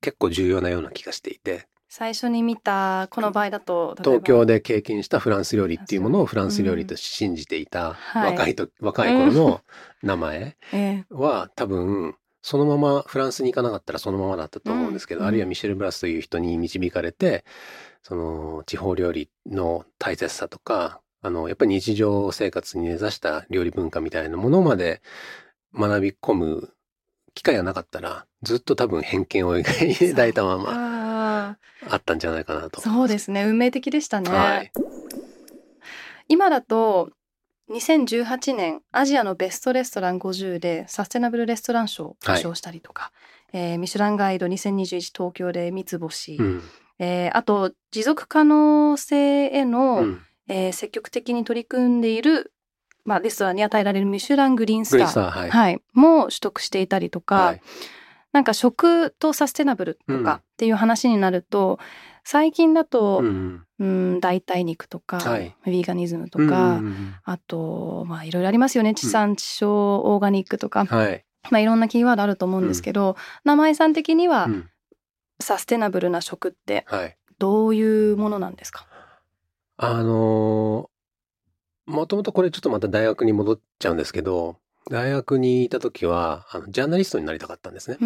[0.00, 8.30] 結構重要なような気がしていて最初に見たこの場合だと東京で経験したフランス料理っていうものをフランス料理と信じていたはい。
[8.30, 9.60] 若いと、若い頃の
[10.00, 15.26] 名前 えは多分そのままフランスに行かなかったらそのままだったと思うんですけど、うん。
[15.26, 17.44] あるいはミシェル・ブラスという人に導かれて
[18.04, 25.02] その地方料理の大切さとかあのやっぱり日常生活に根ざした料理文化みたいなものまで
[25.74, 26.72] 学び込む
[27.34, 30.99] 機会がなかったらずっと多分偏見を抱いたまま
[31.88, 32.80] ああったんじゃないかなと。
[32.80, 33.44] ーそうですね。
[33.44, 34.72] 運命的でしたね、はい、
[36.28, 37.10] 今だと
[37.70, 43.12] 2018年アジアのベストレストラン50でサステナブルレストラン賞を受賞したりとか、
[43.52, 46.62] えーミシュランガイド2021東京で三つ星、うん。
[46.98, 50.22] えーあと持続可能性への、うん。
[50.48, 52.52] えー積極的に取り組んでいる、
[53.04, 54.98] まあ、レストランに与えられるミシュラングリーンスター。
[54.98, 57.60] グリーンスターはい、はい、も取得していたりとか、はい
[58.32, 60.24] なんか食とサステナブルとうん。
[60.24, 61.78] かっていう話になると、
[62.24, 65.56] 最近だと、うんうん、代替肉とか、はい。
[65.66, 67.14] ヴィーガニズムとうんか、うんうん。
[67.24, 68.94] あとまあいろいろありますよね。
[68.94, 74.70] 地産地消オーガニックとか、はい、まあいろんなキーワードあると思うんですけど、名前さん的にはうん。
[75.42, 77.16] サステナブルな食ってはい。
[77.38, 78.86] どういうものなんですか、
[79.78, 80.90] あのー
[81.86, 87.98] もともとこれちょっとまた大学に戻っちゃうんですけど、大学にいた時は、あの、ジャーナリストになりたかったんですね。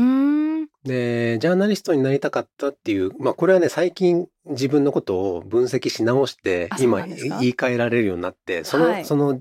[0.84, 9.04] で、ジャーナリストになりたかったっていう、まあこれはね、最近自分のことを分析し直して今言い換えられるようになって、その、はい。
[9.04, 9.40] その、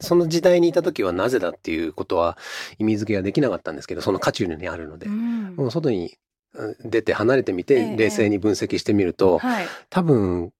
[0.00, 2.38] その時代にいた時はなぜだっていうことは
[2.78, 5.06] 意味付けができなかったんですけど、その渦中にあるので。
[5.06, 5.10] う。
[5.10, 5.54] ん。
[5.56, 6.16] もう外に
[6.54, 7.90] うん出て離れてみええ。
[7.90, 9.66] て、冷静に分析してみると、はい。
[9.90, 10.54] 多分結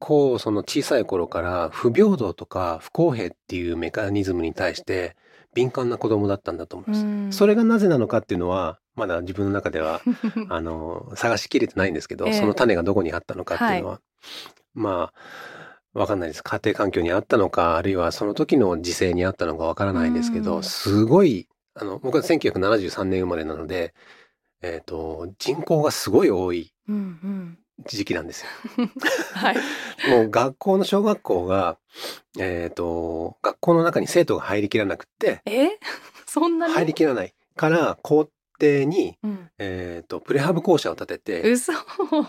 [0.00, 5.14] 構その小さい頃から不平等とか不公平っていうメカニズムに対して
[5.54, 7.04] 敏感な子供だったんだと思います。
[7.04, 7.32] うん。
[7.32, 10.00] それがなぜなのかっていうのはまだ自分の中では
[10.48, 12.32] あの探しきれてないんですけど、ええ。
[12.32, 14.00] その種がどこにあったのかっていうのは、
[14.74, 15.12] ま
[15.94, 16.42] あわかんないです。
[16.42, 20.62] 家庭環境にあったのかあるいはその時の時勢にあったのかわからないんですけど、うん。
[20.62, 23.94] すごいあの僕は1973年生まれなので、
[24.62, 28.48] えー、と人口がすごい多いうんうん時期なんですよ。
[29.34, 29.56] はい。
[30.10, 31.78] もう学校の小学校が、
[32.38, 35.68] えっ、と、学校の中に生徒が入りきらなくって、え？
[36.26, 36.74] そんなに？
[36.74, 38.28] 入りきらないから校
[38.60, 41.72] 庭に、うん、えっ、と、プレハブ校舎を建てて、嘘。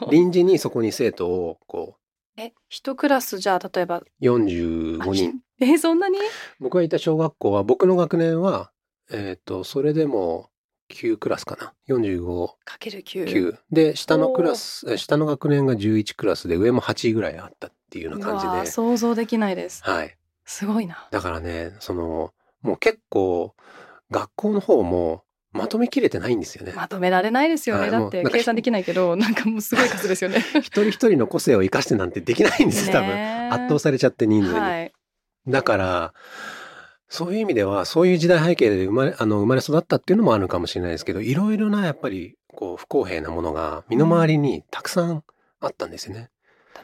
[0.10, 1.96] 臨時にそこに生徒を、こ
[2.38, 3.98] え一クラスじゃあ例えば？
[4.00, 5.42] う、45人。
[5.60, 6.18] えそんなに？
[6.60, 8.72] 僕がいた小学校は、僕の学年は、
[9.12, 10.50] えっ、と、それでも
[10.92, 11.74] 9クラスかな。
[11.90, 13.58] 45、かける9 9。
[13.72, 18.66] で、下のクラス、え下の学年が11クラスで、上も8ぐらいあったっていうような感じで。
[18.72, 20.18] 想像できないですはい。
[20.46, 23.56] すごいなだからね、その、もう結構、
[24.12, 25.24] 学校の方も
[25.54, 26.74] まとめきれてないんですよね。
[26.76, 33.54] まとめられないですよね、はいだって計算できないけど なんかもうすごい数ですよね一人一人の個性を生かしてなんてできないんですよ、多分。
[33.54, 34.60] 圧倒されちゃって人数に。
[34.60, 34.92] はい
[35.48, 36.14] だから、
[37.12, 45.24] そういう意味では、そういう時代背景で生まれ、あの、生まれ育ったっていうのもあるかもしれないですけど、いろいろな、やっぱり、こう、不公平なものが身の回りにたくさん
[45.60, 46.30] あったんですよね。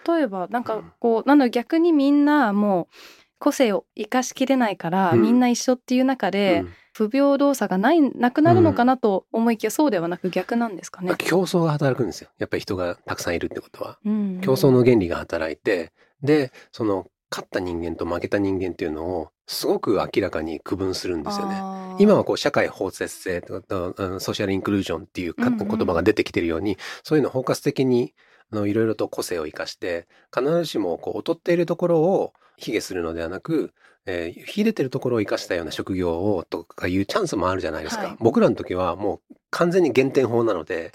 [0.08, 2.96] 例えばなんかこう、なんだ逆にみんなもう
[3.40, 11.14] 個性を生かしきれないから、うんみんな一緒っていう中で、うん不平等さがないなくなるのかなと思いきや、そうではなく逆なんですかね。
[11.20, 12.30] 競争が働くんですよ。
[12.40, 14.00] やっぱり人がたくさんいるってことは。
[14.04, 15.92] うん競争の原理が働いて、
[16.24, 21.56] で、その、勝った人間と負けた人間っていうのを、すごく明らかに区分するんですよね。
[22.00, 28.14] 今はこう社会包摂性とかソーシャルインクルージョンっていう言葉が出てきてるように、そういうのを包括的に
[28.52, 33.74] あのいろいろと個性を生かして必ずしもこう劣っているところを卑下するのではなく、
[34.06, 38.18] えー秀でてるところを生かしたような職業をとかいうチャンスもあるじゃないですか、はい。
[38.20, 40.92] 僕らの時はもう完全に減点法なので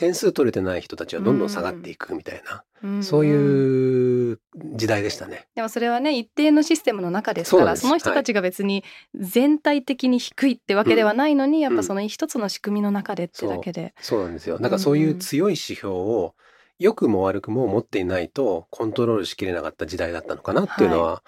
[0.00, 4.40] 点数取れてない人たちはどんどん下がっていくみたいな、うんそういう
[4.74, 5.46] 時代でしたね。
[5.54, 8.82] でもそれはね一定のシステムの中ですからその人たちが別に
[9.14, 13.92] 全体的に低いってわけではないのに、やっぱその一つの仕組みの中でってだけで。
[14.00, 14.58] そうなんですよ。
[14.58, 16.34] だからそういう強い指標を
[16.80, 21.22] 良くも悪くも持っていないとコントロールしきれなかった時代だったのかなっていうのは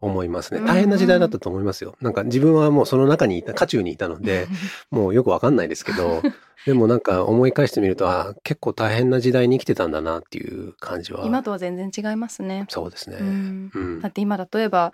[0.00, 0.60] 思いますね。
[0.60, 1.96] はい大変な時代だったと思いますよ。
[2.00, 4.46] なんか自分はもうその中にいた、渦中にいたので、
[4.90, 6.22] もうよくわかんないですけど、
[6.66, 11.24] でもなんか思い返してみると、あ結構大変な時代に生きてたんだなっていう感じは。
[11.24, 12.66] 今とは全然違いますね。
[12.68, 13.16] そうですね。
[13.20, 14.92] うんうんだって今例えば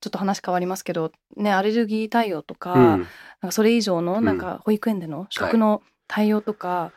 [0.00, 3.00] ちょっと話変わりますけど、ね、アレルギー対応とか,、うんなん
[3.40, 6.92] かそれ以上のうんなんか保育園での食の対応とか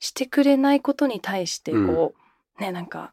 [0.00, 2.14] してくれないことに対してこ
[2.58, 3.12] う、ねなんか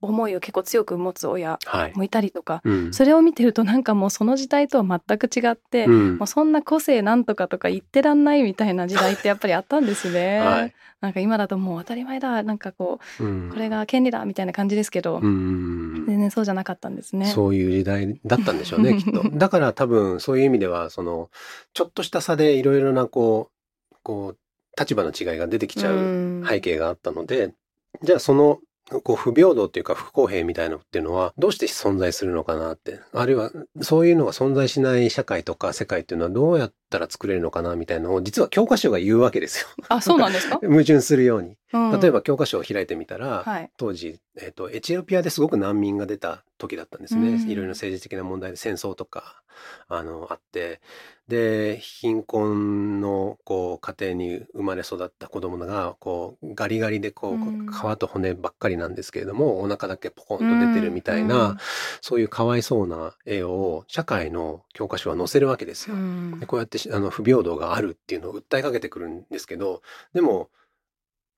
[0.00, 1.92] 思いを結構強く持つ親はい。
[1.96, 10.40] もいたりとか、うんそれを見てるとなんかもうその時代とは全く違って、うんもうそんな個性なんとかとか言ってらんないみたいな時代ってやっぱりあったんですね。
[10.40, 17.26] はいなんか今だともう当たり前だなんかこうんうこれが権利だみたいな感じですけど、うん全然そうじゃなかったんですね。
[17.26, 19.22] そういう時代だったんでしょうね、 きっと。
[19.30, 21.30] だから多分そういう意味では、その、
[21.72, 23.50] ちょっとした差でいろいろなこ
[23.92, 24.38] う、こう、
[24.78, 27.54] 立場の違いが出てきちゃう背景があったので、
[28.02, 28.60] じゃあその、
[29.02, 33.00] こう不平等っていうか不公平みたいなのっていうのはどうして存在するのかなって。
[33.14, 39.68] あるいはそういうのが存在しない社会とか世界っていうのはどうやったら作れるのかなみたいなのを実は教科書が言うわけですよ。
[39.88, 41.56] あそうなんですか、 矛盾するように。
[41.72, 49.42] うん例えば教科書を開いてみたら、はい当時、えっとエチオピアですごく難民が出た時だったんですね、うんいろいろな政治的な問題で戦争とか
[49.88, 50.80] あのあって
[51.28, 57.66] で貧困のこう家庭に生まれ育った子供がこうガリガリでこう、うん。
[57.72, 61.56] 皮と骨ばっかりなんですけれどもお腹だけポコンと出てるみたいな、うん。
[62.02, 65.96] そういうかわいそうな絵を社会の教科書は載せるわけですよ。
[65.96, 66.40] うん。
[66.40, 69.82] でこうやってしあの不平等があるっていうのを訴えかけてくるんですけど
[70.12, 70.50] でも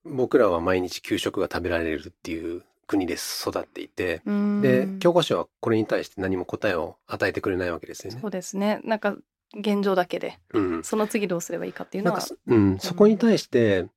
[0.03, 4.61] 僕らは毎日給食が食べられるっていう国で育っていてうん。
[4.61, 8.19] で教科書はこれに対して何も答えを与えてくれないわけですよね。
[8.21, 8.27] そ。
[8.27, 8.81] うですね。
[8.83, 9.15] なんか
[9.55, 13.87] 現状だけでうん、その次どうすればいいかっていうのはなんかそ、うん、そこに対して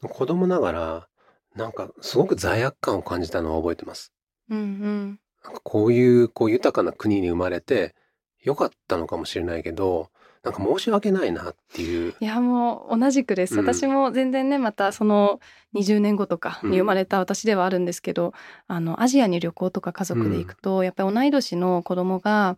[0.00, 1.08] 子供ながら
[1.56, 4.12] なんかすごく罪悪感を感じたのを覚えてます。
[4.50, 5.20] うんうん。
[5.42, 7.94] なんかこういうこう豊かな国に生まれて
[8.42, 10.10] よかったのかもしれないけど
[10.42, 12.14] なんか申し訳ないなっていう。
[12.20, 13.66] いやもう同じくです、うん。
[13.66, 15.40] 私も全然ねまたその
[15.74, 18.34] 20年後とかに生まれた私ではあるんですけど、
[18.68, 22.56] あのアジアに旅行とか家族で行くと、やっぱり同い年の子供が、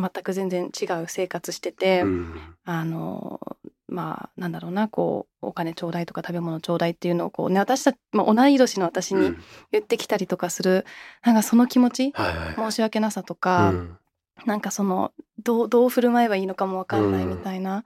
[0.00, 2.34] まあ、全く全然違う生活してて、うん。
[2.64, 3.40] あの
[3.88, 9.42] まあなんだろうなこうお金ちょうだいとか食べ物ちょうだいっていうのをこうね私たち、まあ、同い年の私にうん。
[9.70, 10.84] 言ってきたりとかする、
[11.24, 13.98] なんかその気持ちはいはい申し訳なさとか、うん。
[14.44, 17.84] なんかそのどうどう振る舞えばいいのかもわかんないみたいな、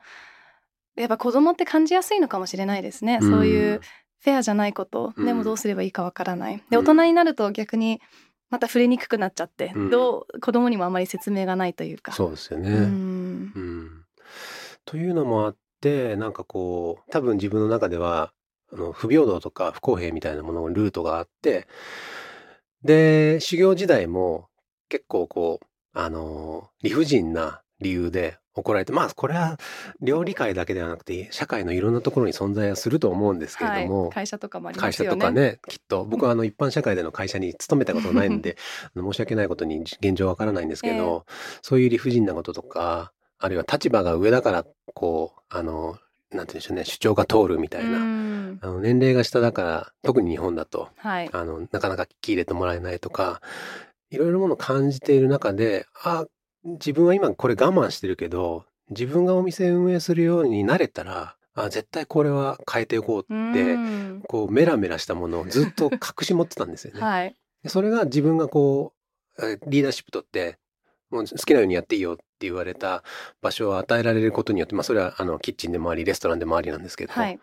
[0.96, 3.80] やっぱ子供って感じやすいのかもしれないですね、そういう
[4.18, 5.26] フェアじゃないこと、うん。
[5.26, 6.62] でもどうすればいいかわからない。
[6.70, 6.84] でうん。
[6.84, 8.00] 大人になると逆に
[8.50, 9.90] また触れにくくなっちゃって、うん。
[9.90, 12.12] どう子供にもあまり説明がないというか。
[12.12, 12.70] そうですよね。
[12.70, 13.52] うん。
[13.54, 14.04] うん。
[14.84, 18.32] というのもあってなんかこう多分自分の中では
[18.72, 21.68] あの不平等とか不公平みたいなもののルートがあって
[22.82, 24.48] で修行時代も
[24.88, 29.58] 結構こうあの理不尽な理由で怒られてまあこれは
[30.00, 35.20] 料理界だけではなくて社会のいろんなところに存在はすると思うんですけれども、はい、会社とかもありま会社すよね。
[35.20, 36.04] とかね、きっと。
[36.04, 38.56] 僕はあの一般社会での会社に勤めたことないんで、
[38.96, 41.26] 申し訳ないことに現状わからないんですけど、
[41.62, 45.98] そういう理不尽なこととか、あるいは立場が上だから、こう、あの、
[46.30, 47.98] なんて言うんでしょうね、主張が通るみたいな。
[47.98, 48.58] うん。
[48.60, 51.30] あの年齢が下だから、特に日本だと、はい。
[51.32, 53.40] あの、なかなか聞き入れてもらえないとか、
[54.10, 56.26] いろいろものを感じている中で、あ、
[56.64, 67.00] 自分は今これ我慢してるけど、自分がお店運営するようになれたら、あ、絶対これは変えていこうって、うんこうメラメラしたものを ずっと隠し持ってたんですよね。
[67.00, 68.94] はいでそれが自分がこ
[69.38, 70.58] うえーリーダーシップ取って
[71.10, 73.04] もう好きなようにやっていいよっ言われた
[73.40, 77.38] 場所を与えられることによって、まあそれはあのキッチンでもあり、レストランでもありなんですけど、はい。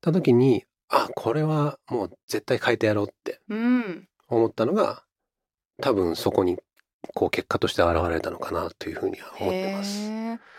[0.00, 4.08] た時に、あ、これはもう絶対変えてやろうってうん。
[4.28, 5.04] 思ったのが、
[5.80, 6.58] 多分そこに
[7.14, 10.50] こう結果として現れたのかなというふうには思ってます。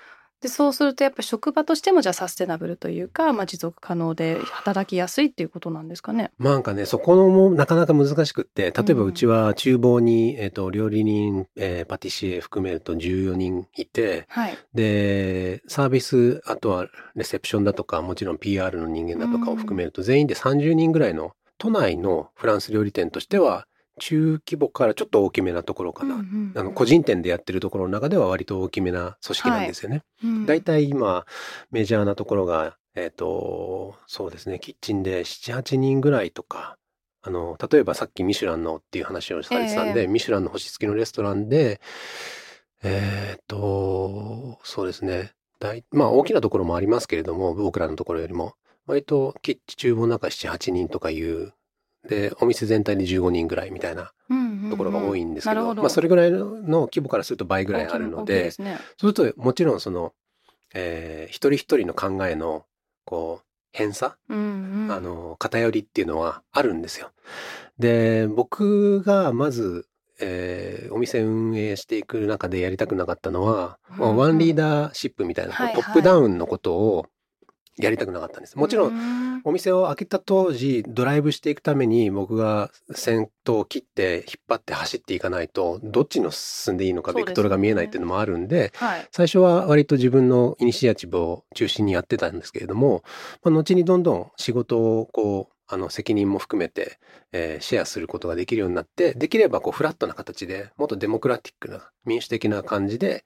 [0.41, 6.32] でそうするとやっぱり職場としてもじゃあサステナブルというか、まあ、持続可能で働きやすいっていうことなんですかね。
[6.39, 14.58] まあなんかね、そこのもなかなか難しくって、例えばうんうちは厨房に、えっ、と、料理人、えーパティシエ含めると14人いて、はい。
[14.74, 23.68] で、サービス、あとはレセプションだとか、もちろん PR の人間だとかを含めると、全員で30人ぐらいの都内のフランス料理店としては、
[24.02, 26.16] 中規模からちょっと大きめなところかな。
[26.16, 30.04] うんうんあの個人店でやってるところの中では割と大きめな組織なんですよね。
[30.24, 30.45] うん。
[30.47, 31.26] 大体今
[31.70, 36.78] メジャーなところが、えっ、と、そうですね、キッチンで7、8人ぐらいとか、
[37.22, 41.80] あの、例えばさっきミシュランのっていう話をされてたんで、えミシュランの星付きのレストランで、
[42.84, 48.56] えっ、と、そうですね、大まあ大きなところもありますけれども、僕らのところよりも、
[48.88, 51.54] 割とキッチン厨房の中7、8人とかいう、
[52.08, 54.12] で、お店全体で15人ぐらいみたいな
[54.70, 56.49] ところが多いんですけど、まあそれぐらいの
[56.82, 58.80] 規模からすると倍ぐらいあるのでね。
[58.97, 60.14] そうすると、もちろんその、
[60.74, 62.66] えー一人一人の考えの、
[63.06, 64.38] こう、偏差、うん
[64.86, 64.91] うん。
[64.91, 67.12] あの、偏りっていうのはあるんですよ。
[67.80, 69.86] で、僕がまず、
[70.20, 74.18] えーお店運営していく中でやりたくなかったのは、まあうんうん。
[74.18, 75.76] ワンリーダーシップみたいな、はいはい。
[75.76, 77.06] トップダウンのことを
[77.78, 78.57] やりたくなかったんです。
[78.57, 79.41] もちろん、ん。
[79.43, 89.07] お店を開けた当時、ドライブしていくために僕が先頭を切って引っ張って走っていかないと、どっちの進んでいいのか、ベクトルが見えないっていうのもあるんで、はい。
[89.11, 93.03] 最初は割と自分のイニシアチブを中心にやってたんですけれども、
[93.43, 96.99] まあ、後にどんどん仕事をこう、あの責任も含めて、
[97.32, 103.24] えーシェアすることができるようになって、できればこうフラットな形で、もっとデモクラティックな民主的な感じで、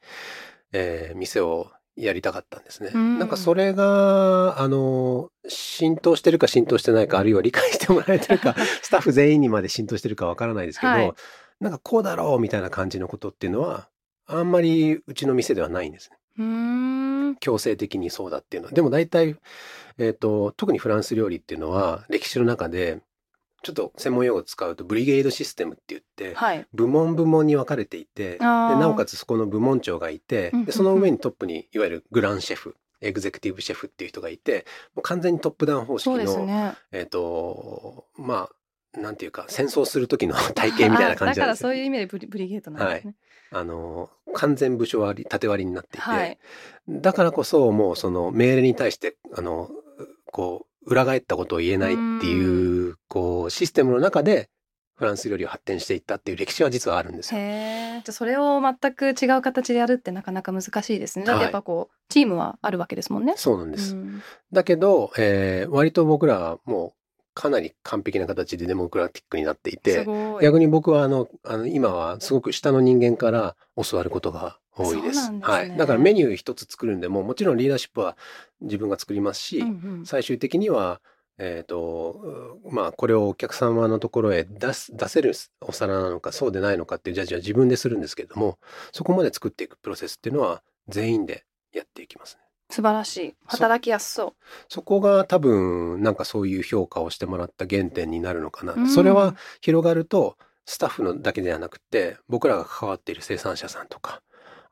[0.71, 2.91] えー店をやりたかったんですね。
[2.93, 11.13] うんなんかそれが、あの、浸透してるか浸透してないか、あるいは理解してもらえてるか、 スタッフ全員にまで浸透してるかわからないですけど、はい
[11.61, 13.87] なんかこうだろうみたいな感じのことっていうのは、
[14.27, 17.37] あんまりうちの店ではないんですね。
[17.39, 18.73] 強制的にそうだっていうのは。
[18.73, 19.37] でも大体、
[19.97, 22.99] えっ、と、特にフランス料理っていうのは、歴史の中で、
[23.65, 26.67] ちょっと専門用語を使うと、ブリゲードシステムって言って、はい。
[26.75, 30.65] 部門部門に分かれていて、でなおかつそこの部門長がいてうんうんうん。
[30.67, 36.75] で、その上にトップに、いわゆるグランシェフ、エグゼクティブシェフっていう人がいて、もう完全にトップダウン方式の、ね。
[36.91, 38.49] えっ、と、ま
[38.95, 41.55] あ、なんていうか、戦争する時の 体系みたいな感じだから。
[41.55, 43.15] そういう意味でブリブリゲートなんですね。
[43.49, 46.37] あの、完全部署割り、縦割りになっていて、はい。
[46.87, 49.71] だからこそもうその命令に対して、あの、
[50.25, 54.49] こう、裏返ったことを言えないっていう、こう、システムの中で、
[54.95, 57.41] フランス料理を発展していったっていう歴史は実はあるんですよ。
[57.41, 61.25] へそれを全く違う形でやるってなかなか難しいですね。
[61.25, 63.33] だってやっぱこう、チームはあるわけですもんね。
[63.35, 63.93] そうなんです。
[63.93, 64.21] うん
[64.53, 66.93] だけど、えー割と僕らはもう
[67.33, 70.43] かなり完璧な形でデモクラティックになっていすて、ごい。
[70.43, 73.57] 逆に僕はあの、あの今はすごく下の人間から
[73.89, 75.31] 教わることが多いです。
[75.31, 75.77] ねはい。
[75.77, 78.17] だからメニュー一つ作るんでも、もちろんリーダーシップは
[78.61, 79.71] 自分が作りますし、うんう
[80.01, 81.01] ん最終的には、
[81.37, 82.21] えっ、と、
[82.63, 88.57] うまあ、これをお客様のところへ出す、出せるお皿なのか、そうでないのかっていうジャッジは自分でするんですけれども、
[88.93, 92.41] そこまで作っていくプロセスっていうのは全員でやっていきますね。
[92.69, 93.35] 素晴らしい。
[93.45, 94.33] 働きやすそう。
[94.69, 98.73] そこが多分、なんかそういう評価をしてもらった原点になるのかな。
[98.73, 104.21] うんそれは広がると、スタッフのだけではなくて、僕らが関わっている生産者さんとか、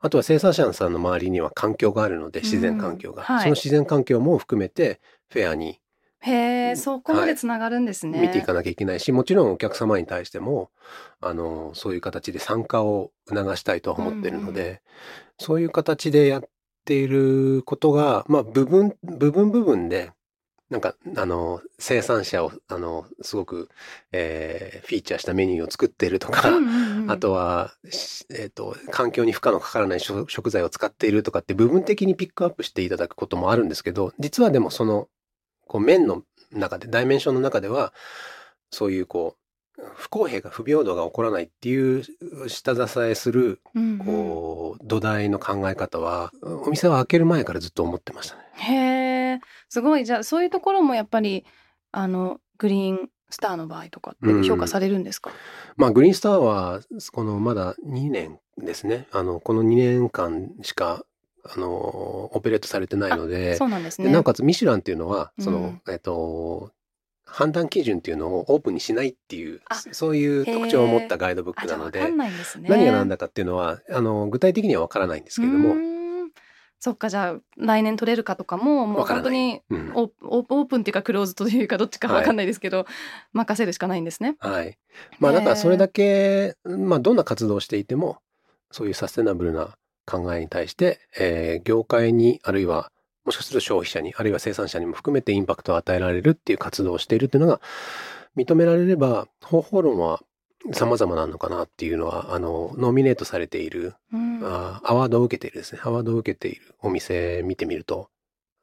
[0.04, 3.22] あとは生産者さんの周りには環境があるので、自然環境が。
[3.22, 3.42] うんはい。
[3.44, 5.00] その自然環境も含めて、
[5.30, 5.80] フェアに
[6.20, 8.20] へえ、そこまでつながるんですね。
[8.20, 10.70] 見ていかなきゃいけないし、もちろんお客様に対しても、
[11.22, 14.82] あの、そういう形で参加を促したいとは思ってるので、
[15.38, 16.42] そういう形でやっ
[16.84, 20.12] ていることが、まあ、部分、部分部分で、
[20.74, 23.68] なんか、あの、生産者を、あの、すごく、
[24.10, 27.10] えーフィーチャーしたメニューを作っているとか、うんうんうん。
[27.12, 35.06] あとは、しえっ、と、環境に負荷のかからない食食材を使っているとかって部分的にピックアップしていただくこともあるんですけど、実はでもその、
[35.68, 37.92] こう面の中で、ダイメンションの中では、
[38.72, 39.36] そういうこ
[39.78, 42.02] う、不公平が不平等が起こらないっていう
[42.48, 43.60] 下支えする、
[44.04, 48.42] こう、土台の考え方は、お店を開ける前からずっと思ってましたね。
[48.56, 49.13] へえ、
[49.68, 50.04] すごい。
[50.04, 51.44] じゃあそういうところもやっぱり
[51.92, 55.30] あのグリーンスターの場合とかって評価されるんですか？
[55.76, 56.80] まあ、グリーンスターは、
[57.12, 59.08] このまだ2年ですね。
[59.10, 61.04] あの、この2年間しか、
[61.44, 61.66] あの、
[62.32, 64.06] オペレートされてないので、そうなんですね。
[64.06, 66.70] でなおかつミシュランっていうのは、その、うんえっと、
[67.26, 72.14] 判断基準っていうのをオープンにしないっていうあそういう特徴を持ったガイドブッあクなのでね。
[72.60, 75.74] 何が何だかっていうのはあの具体的にはわからないんですけれども、
[76.84, 82.84] そっかじゃあ来年取れるかとかももう本当にうんオープンオープンっていうかクローズというかどっちかわかんないですけど、
[83.32, 84.36] 任せるしかないんですね。
[84.38, 84.76] はい。
[85.18, 88.18] まあだからそれだけ、まあどんな活動をしていても、
[88.70, 92.92] そういうサステナブルな考えに対して、えー業界に、あるいは、
[93.24, 97.62] もしかすると消費者に、あるいは生産者にも含めてインパクトを与えられるっていう活動をしているっていうのが
[98.36, 100.20] 認められれば、方法論は
[100.72, 104.40] 様々なのかなっていうのは、あの、ノミネートされている、うん。
[104.42, 108.08] あーアワードを受けているですね、アワードを受けているお店見てみると、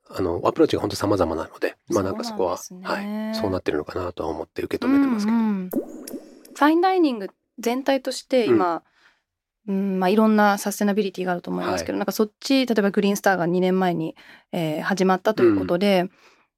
[0.09, 5.37] あの、アプローチが本当様々なので、まあなんかそこは、ねはい、そうなってるのかなとは思って受け止めてますけど。
[5.37, 5.43] うん。
[5.43, 5.69] うん
[6.53, 7.29] ファインダイニング
[7.59, 8.83] 全体として今、
[9.67, 14.15] うんまあ、いろんなサステナビリティがあると思いますけど、なんかそっち例えばグリーンスターが2年前に、
[14.51, 16.09] えー始まったということで、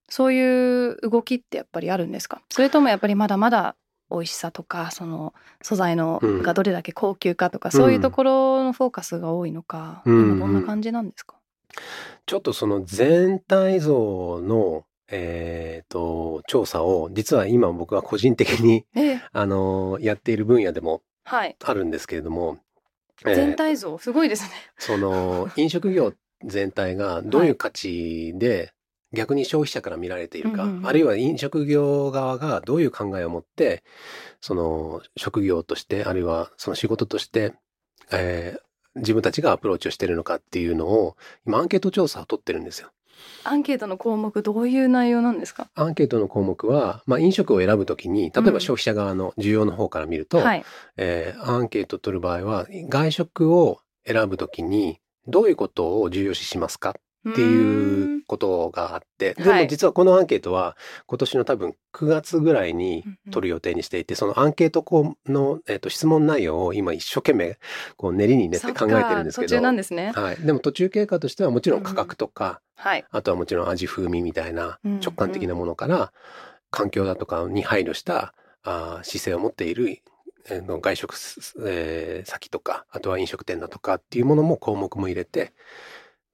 [0.09, 2.41] そういう動きってやっぱりあるんですか？
[2.49, 3.75] それともやっぱりまだまだ
[4.13, 6.43] 美味しさとかその素材のうん。
[6.43, 10.37] がどれだけ高級かとか、そういうところのフォーカスが多いのか、うん。
[10.37, 11.35] 今どんな感じなんですか、
[12.25, 19.21] ちょっとその全体像の、えっ、と、調査を、実は今僕は個人的に、ええ。
[19.31, 21.55] あの、やっている分野でもはい。
[21.63, 22.57] あるんですけれども、
[23.25, 23.35] えー。
[23.35, 24.49] 全体像すごいですね。
[24.77, 26.13] その、飲食業
[26.45, 28.73] 全体がどういう価値で、
[29.13, 33.83] 逆に消費者から見られているか、うんうんうんあるいは飲食業側がどういう考えを持って、
[34.41, 37.53] その職業として、あるいはその仕事として、
[38.11, 38.61] えー
[38.95, 42.91] 自分たちがアプローチをしているのかっていうのを、今アンケート調査を取ってるんですよ。
[43.43, 45.67] アンケートの項目どういう内容なんですか？
[45.73, 50.63] アンケートの項目は、まあ、飲食を選ぶときに、例えば消費者側の需要の方から見ると、はい。
[50.97, 56.91] えーアンケートを取る場合は、外食を選ぶときに、どういうことを重要視しますか？
[56.91, 56.93] っ
[57.23, 67.57] ていうことがあって、ではいも実はこのアンケートは今年の多分9月ぐらいに取る予定にしていて、そのアンケート項の、えー、と質問内容を今一生懸命
[67.97, 70.11] こう練りに練って考えてるんですけど、ですね。
[70.13, 70.35] はい。
[70.37, 73.05] でも途中経過としてはもちろん価格とか、はい。
[73.09, 76.11] あとはもちろん味風味みたいなうん直感的なものから、
[76.71, 79.99] 環境だとかに配慮したあー姿勢を持っている、
[80.49, 85.53] 外食す、えー先とか、あとは飲食店だとかっていうものも項目も入れて、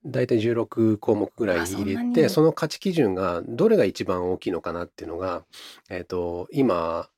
[0.05, 5.43] だいたい16項目ぐらい入れて、その価値基準がどれが一番大きいのかなっていうのが、
[5.89, 7.09] えっ、と、今、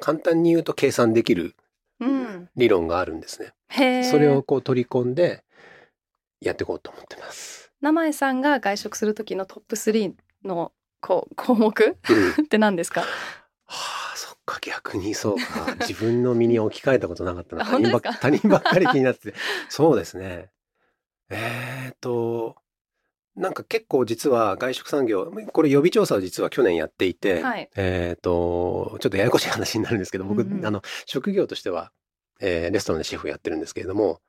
[0.00, 1.56] 簡単に言うと計算できる
[2.00, 2.48] うん。
[2.56, 3.52] 理論があるんですね。
[3.68, 4.04] へえ。
[4.04, 5.42] それをこう取り込んで
[6.40, 7.72] やっていこうと思ってます。
[7.80, 10.12] 生江さんが外食する時のトップ3
[10.44, 13.00] のこう項目うんって何ですか？
[13.00, 13.06] は
[13.66, 15.74] あ、そっか、逆にそうか。
[15.80, 17.62] 自分の身に置き換えたことなかったな。
[17.66, 19.38] あ他人ばっか他人ばっかり気になってて。
[19.68, 20.50] そうですね。
[21.30, 22.56] えーと、
[23.38, 27.70] なんか結構実は外食産業、これ予備調査を実は去年やっていて、はい。
[27.76, 30.66] えーと、ちょっとややこしい話になるんですけど、僕、うんうん。
[30.66, 31.92] あの、職業としては、
[32.40, 34.20] えーレストランでシェフやってるんですけれども、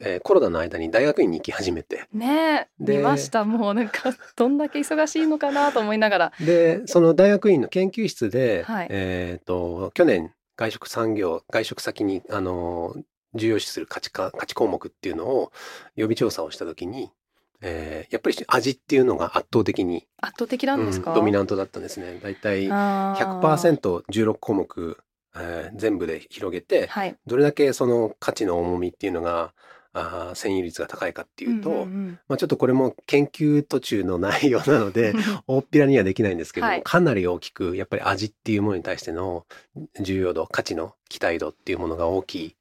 [0.00, 3.44] えーコロナの間に大学院に行き始めて、ねえました。
[3.44, 6.32] もうなんかどんだけ忙しいのかなと思いながら。
[6.40, 8.88] で、その大学院の研究室で、はい。
[8.90, 12.94] えっ、と、去年、外食産業、外食先に、あの、
[13.34, 15.52] 重要視する価値か、価値項目っていうのを
[15.96, 17.10] 予備調査をしたときに、
[17.60, 21.10] えーやっぱり味っていうのが圧倒的に、圧倒的なんですか？
[21.12, 22.18] うんドミナントだったんですね。
[22.22, 24.98] だいたいあー 100%16 項目、
[25.36, 27.16] えー全部で広げて、はい。
[27.26, 29.54] どれだけその価値の重みっていうのが、
[29.94, 35.12] あー占有率が高いかっていうと、んんんまあ、ちょっとこれも研究途中の内容なので、
[35.46, 39.46] 大っぴらにはできないんですけども、はいかなり大きくやっぱり味っていうものに対しての
[40.00, 42.56] 重要度価値の期待度っていうものが大きい。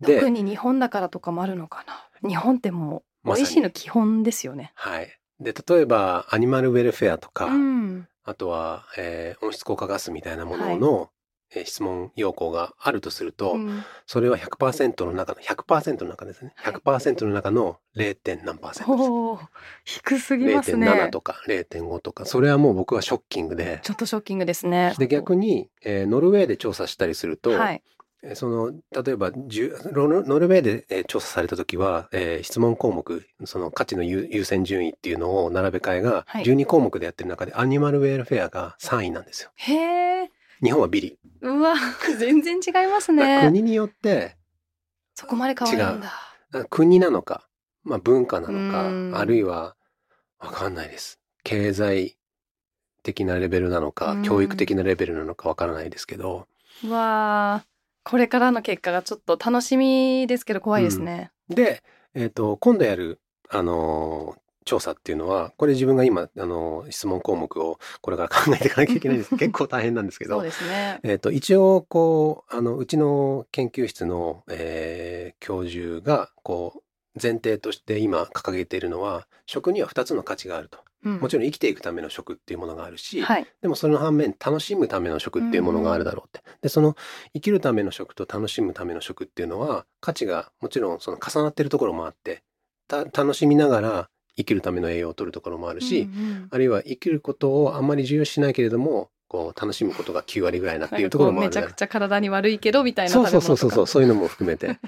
[0.00, 1.84] で特に日本だからとかもあるのか
[2.22, 2.28] な。
[2.28, 4.72] 日本ってもう美味しいの基本ですよね。
[4.74, 5.08] はい。
[5.40, 8.08] で例えばアニマルウェルフェアとか、うん。
[8.24, 11.10] あとは、えー温室効果ガスみたいなものの、
[11.54, 18.16] えー質問要項があるとすると、うんそれは100%の中の100%の中ですね、はい100%の中の 0.
[18.16, 19.08] 点何パーセントです。
[19.10, 19.40] おお
[19.84, 20.90] 低すぎますね。
[20.90, 24.94] 0.7とか0.5とかそれはもう僕はショッキングでちょっとショッキングですね。
[24.98, 27.82] で逆に、えーノルウェーで調査したりすると、はい。
[28.26, 28.72] えーその
[29.04, 39.50] 例えばノノルウェーで、えー調査された時は、えー質問項目その価値の優優先順位っていうのを並べ替えがはい12項目でやってる中で、アニマルウェルフェアが3位なんですよ。
[39.54, 39.74] へ
[40.24, 40.30] え。
[40.62, 41.18] 日本はビリ。
[41.42, 41.74] うわ
[42.18, 43.42] 全然違いますね。
[43.44, 44.36] 国によって
[45.14, 46.12] そこまで変わるんだ。
[46.52, 47.46] あ国なのか、
[47.84, 48.68] まあ、文化なのう
[49.08, 49.76] んかあるいは
[50.38, 52.16] わかんないです経済
[53.02, 56.46] 的なレベルなのか、うん教育的なレベルなのかわからないですけど
[56.84, 57.64] うわあ
[58.08, 61.32] これからの結果がちょっと楽しみですけど怖いですね。
[61.48, 61.82] で、
[62.14, 70.98] えー、と今度やる、あのー調査っていうのはこれ自分が今あの質問項目をこれから考えていかなきゃいけないんです 結構大変なんですけどそうですね。
[71.04, 76.82] えー、と一応こうあのうちの研究室の、えー教授がこ
[77.14, 81.20] う前提として今掲げているのは食には2つの価値があるとうん。
[81.20, 83.46] もちろん生きていくための食っていうものがあるし、はい。
[83.62, 86.96] でもその反面楽しむための食っていうものがあるだろうって、でその
[87.32, 92.42] 生きるための食と楽しむための食っていうのは価値がもちろんその重なってるところもあって
[92.88, 101.04] た楽しみながら生きるための栄養を取るところもあるし、うんうんあるいは生きることをあんまり重要視しないけれどもこう楽しむことが9割ぐらいなってない。
[101.04, 101.50] んうとかころもある。
[101.50, 104.78] だろうくちゃ体に悪いけどみたいなそうそうそうそうそういうのも含めて。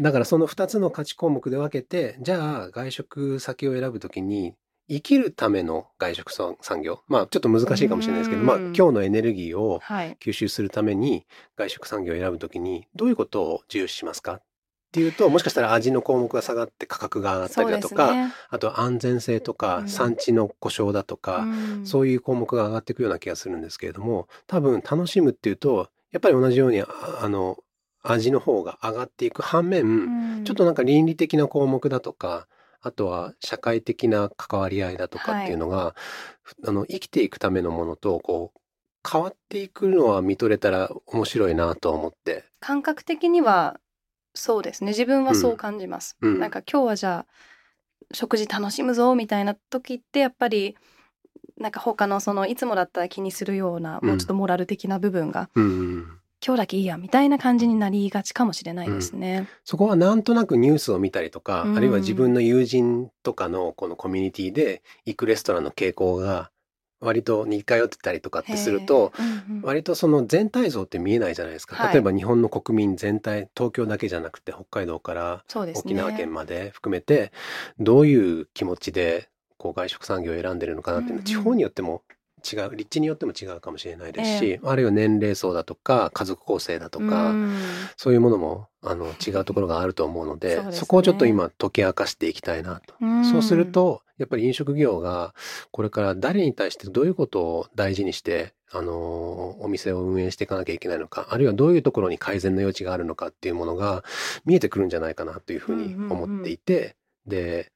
[0.00, 4.54] だからその2つの価値項目で分けてじゃあ外食先を選ぶときに
[4.88, 7.00] 生きるための外食産産業？
[7.08, 8.46] まあちょっと難しいかもしれないですけど、うん。
[8.46, 10.16] まあ、今日のエネルギーをはい。
[10.20, 11.26] 吸収するために
[11.56, 14.34] 外食産業を選ぶときにどういうことを重視しますか？
[14.34, 14.42] っ
[14.92, 18.32] ていうともしかしたら味の項目が下がって価格が上がったりだとか、すね。
[18.48, 19.88] あと安全性とかうん。
[19.88, 21.46] 産地の故障だとか、う
[21.80, 21.86] ん。
[21.86, 26.86] そういう項目が上がっていくような気がするんですけれども多分楽しむっていうとやっぱり同じようにあ
[27.22, 27.56] あの
[28.02, 29.86] 味の方が上がっていく反面、う
[30.40, 30.44] ん。
[30.44, 32.46] ちょっとなんか倫理的な項目だとか
[32.86, 35.96] あとは社会的な関わり合いだとかっていうのが、
[36.66, 38.60] あの生きていくためのものとこう
[39.10, 42.44] 変わっていくのは見とれたら面白いなとは思って。
[42.60, 43.80] 感覚的には
[44.34, 44.90] そうですね。
[44.90, 46.38] 自分はそう感じます、うん。
[46.38, 47.26] なんか今日はじゃあ
[48.12, 50.76] 食事楽しむぞみたいな時ってやっぱり
[51.56, 54.08] なんか他のそのいつもだったら気にするようなうん。
[54.10, 59.48] もうちょっとモラル的な部分が、うん今日だけいいやみたいな感じになりがちかもしれないですね。
[59.64, 61.76] そこはなんとなくニュースを見たりとか、うん。
[61.76, 66.50] あるいは自分の友人とかのこのコミュニティで行くレストランの傾向が
[67.00, 69.62] 割と似通ってたりとかってするとうんうん。
[69.62, 71.76] 割とその全体像って見えないじゃないですか。
[71.76, 71.92] はい。
[71.94, 77.32] 例えば日本の国民全体、東京だけじゃなくて北海道から沖縄県まで含めて、
[77.78, 81.24] どういう気持ちでこう外食産業を選んでるのかなっていうのは、うんうん。
[81.24, 82.02] 地方によっても
[82.44, 87.56] 違う、立地によっても違うかもしれないですし、あるいは年齢層だとか、家族構成だとか、うん。
[87.96, 90.72] そういうものもあの違うところがあると思うのでね。
[90.72, 92.94] そこをちょっと今解き明かしていきたいなと。
[93.00, 93.24] うん。
[93.24, 95.34] そうするとやっぱり飲食業が
[95.70, 104.02] これから誰に対してどういうことを大事にして、あのお店を運営していかなきゃいけないのかあるいはどういうところに改善の余地があるのかっていうものが
[104.44, 107.70] 見えてくるんじゃないかなというふうに思っていて、で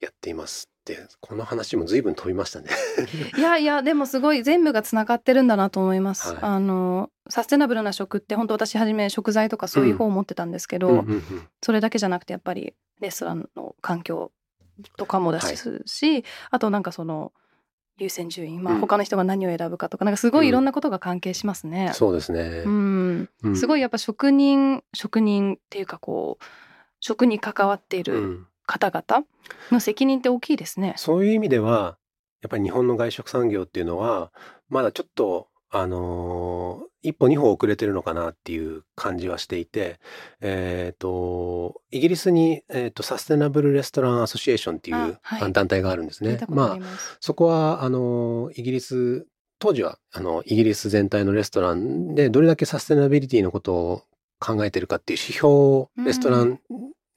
[0.00, 2.68] やっていますってこの話も随分飛びましたね。
[3.36, 6.28] いやいやでもすごい全部がつながってるんだなと思います。
[6.28, 14.30] はいあのサステナブルな食って本当私はじめ食材とかそういう方を持ってたんですけど、うんうんうんそれだけじゃなくてやっぱりレストランの環境
[14.98, 15.56] とかもだし、
[15.86, 17.32] しあとなんかその
[17.96, 21.92] 優先順位、まあ、うん他の人が何を選ぶかとか、なんかすごいいろんなことが関係しますね。
[21.94, 22.68] そうですねう。
[22.68, 26.44] んうんすごいやっぱ職人職人っていうかこう
[27.00, 29.26] 食に関わっていうるん方々
[29.70, 30.94] の責任って大きいですね。
[30.96, 31.98] そういう意味では、
[32.42, 34.32] やっぱり日本の外食産業っていうのは、
[34.68, 40.00] まだちょっと、あのー一歩二歩遅れてるのかなっていう感じはしていて、
[40.40, 47.18] えっ、と、イギリスに、えーと、サステナブルレストランアソシエーションっていうあはいあ団体があるんですねあまあり、ます。
[47.20, 49.26] そこは、あのーイギリス、
[49.58, 54.02] 当時は、あの、イギリス全体のレストランでどれだけサステナビリティのことを
[54.40, 56.58] 考えてるかっていう指標レストラン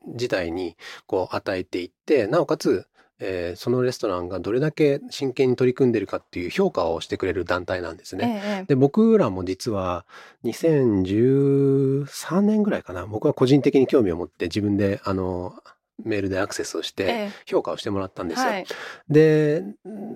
[0.07, 2.87] 自体にこう与えていって、なおかつ、
[3.19, 8.41] えーそのレストランがどれだけ真剣に取り組んでるかっていう評価をしてくれる団体なんですね。
[8.45, 10.05] ええで、僕らも実は
[10.43, 15.55] 2013年ぐらいかな、僕は個人的に興味を持って自分であの
[16.03, 18.49] メールでアクセスをしてえ評価をしてもらったんですよ。
[18.49, 18.65] えはい。
[19.09, 19.63] で、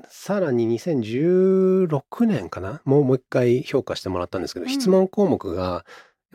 [0.08, 2.82] さらに2016年かな？
[2.86, 5.84] もうもう一回評価してもらったんですけど、うん質問項目が、やっ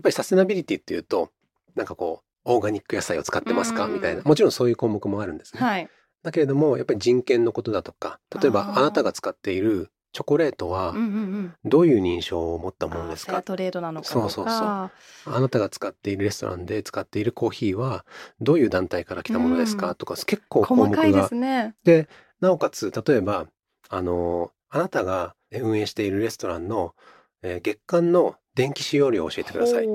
[0.02, 1.30] ぱりサステナビリティっていうと、
[1.76, 3.86] なんかこう、オーガニック野菜を使ってますか？
[3.86, 4.22] うんみたいな。
[4.22, 5.60] もちろんそういう項目もあるんですね。
[5.60, 5.88] はい。
[6.22, 11.54] だけれども、やっぱり人権のことだとか、例えばあなたが使っているチョコレートはうんうんうん。
[11.64, 13.32] どういう認証を持ったものですか？
[13.32, 14.08] あーフェアトレードなのか。
[14.08, 14.90] そうそうそうあ
[15.26, 18.06] なたが使っているレストランで使っているコーヒーは
[18.40, 21.74] どういう団体から来たものですか、うんとか結構項目細かいでがすね。
[21.84, 22.08] で、
[22.40, 23.46] なおかつ、例えば、
[23.88, 26.94] あの、あなたが運営しているレストランの、
[27.42, 29.86] えー月間の電気使用量を教えてください。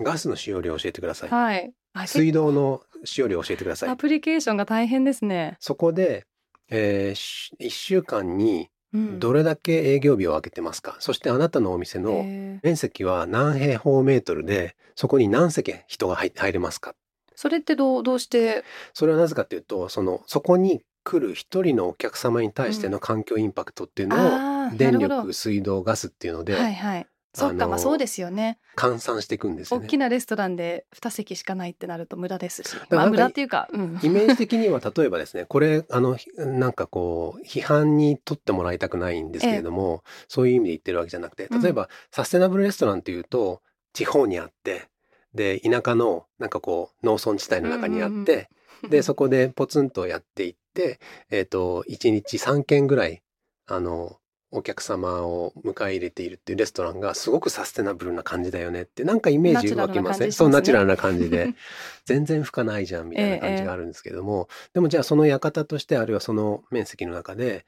[0.00, 1.30] ガスの使用量を教えてください。
[1.30, 1.72] はい。
[1.94, 3.88] あ水道の使用量を教えてください。
[3.90, 5.56] アプリケーションが大変ですね。
[5.60, 6.26] そこで、
[6.70, 12.22] え1週間にうんどれだけ営業日を空けてますか、そしてあなたのお店の
[12.62, 16.94] 面積は何平方メートルで、そこに何席人が入入れますか？
[17.34, 18.64] それってどうどうして？
[18.92, 27.06] それはなぜかというと、その、そこに来る一人のお客様に対しての環境インパクトっていうのを、あー電力、水道、ガスっていうので、はいはい。
[27.34, 28.58] そっか、まあそうですよね。
[28.76, 29.86] 換算していくんですよね。
[29.86, 32.76] 大きなレストランで2席しかないってなると無駄ですし。
[32.90, 34.00] まあ無駄っていうか、うん。
[34.02, 43.62] イメージ的には例えばですね、これ、あの、ひなんかこう、批判に取ってもらいたくないんですけれども、そういう意味で言ってるわけじゃなくて、例えば、サステナブルレストランっていうと、
[43.94, 44.88] 地方にあって、
[45.34, 48.50] で、田舎の、なんかこう、農村地帯の中にあって、
[48.88, 53.22] で、そこでポツンとやっていって、えっ、と、1日3軒ぐらい、
[53.66, 54.18] あの、
[54.52, 60.32] お客様を迎え入れているっていうレストランがすごくサステナブルな感じだよねって、なんかイメージ湧きません、ね。
[60.32, 61.54] そう、ナチュラルな感じで。
[62.04, 67.64] 全然負荷ないじゃんみたいな感じがあるんですけども、でもじゃあその館としてあるいはその面積の中で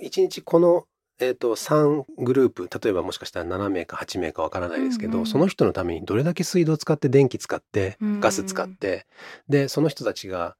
[0.00, 0.86] 1日この、
[1.18, 8.20] えー、と3グループ例えばもしかしたら7名か8名かわからないですけど、うんうんその人のためにどれだけ水道使って電気使ってうんうん。
[8.20, 9.06] ガス使って、
[9.48, 10.56] でその人たちが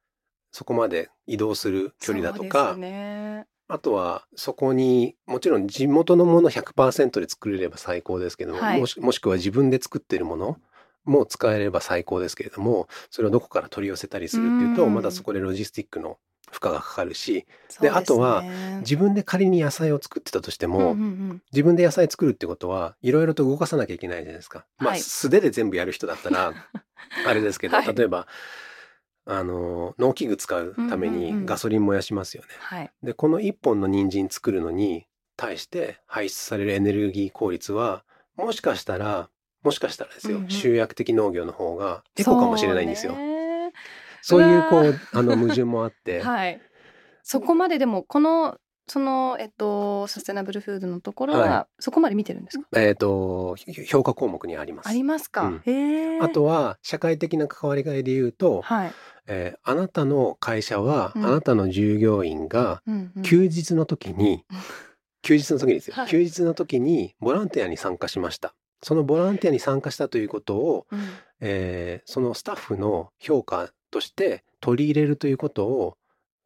[0.51, 3.47] そこまで移動する距離だとか、そうですね。
[3.69, 8.81] あとはそこにもちろん地元のもの100%で作れれば最高ですけども、はい。
[8.81, 10.59] もしもしくは自分で作ってるもの
[11.05, 14.95] も使えれば最高ですけれどもそれをどこから取り寄せたりするっていうとうん。
[14.95, 16.19] またそこでロジスティックの
[16.51, 17.89] 負荷がかかるしですね。
[17.89, 18.43] あとは
[18.81, 20.95] 自分で仮に野菜を作ってたとしても、うんうんう
[21.35, 21.43] ん。
[21.53, 24.67] 自分で野菜作るってことはいろいろと動かさなきゃいけないじゃないですか。
[24.79, 25.01] まあはい。
[25.01, 26.53] 素手で全部やる人だったら
[27.27, 27.95] あれですけど、 はい。
[27.95, 28.29] 例えば
[29.27, 32.49] あの農機具使うためうんうんうんにガソリン燃やしますよね。
[32.59, 32.91] はい。
[33.03, 35.07] でこの1本の人参作るのに
[35.37, 38.05] 対して排出されるエネルギー効率は
[38.37, 39.31] もしかしたら
[39.63, 43.13] もしかしたらですよ、うんうん集約的農業の方がエコかもしれないんですよ。
[43.15, 43.73] そうね
[44.23, 46.61] そういうこうあの矛盾もあって、 はい。
[47.23, 52.67] そこまででもこのそのえっとサステナブルフードのところは、はそこまで見てるんですか？
[52.77, 54.89] えっ、とひ評価項目にあります。
[54.89, 55.43] ありますか。
[55.47, 56.21] うんへえ。
[56.21, 58.93] あとは社会的な関わりがいで言うと、はい。
[59.27, 61.27] えーあなたの会社は、うん。
[61.27, 63.23] あなたの従業員がうんうん。
[63.23, 64.59] 休日の時に、う ん
[65.23, 66.09] 休日の時にですよ、はい。
[66.09, 68.55] 休日の時にボランティアに参加しました。
[68.83, 71.01] そのボランティアに参加したということを、うん。
[71.41, 75.97] えーそのスタッフの評価として取り入れるということを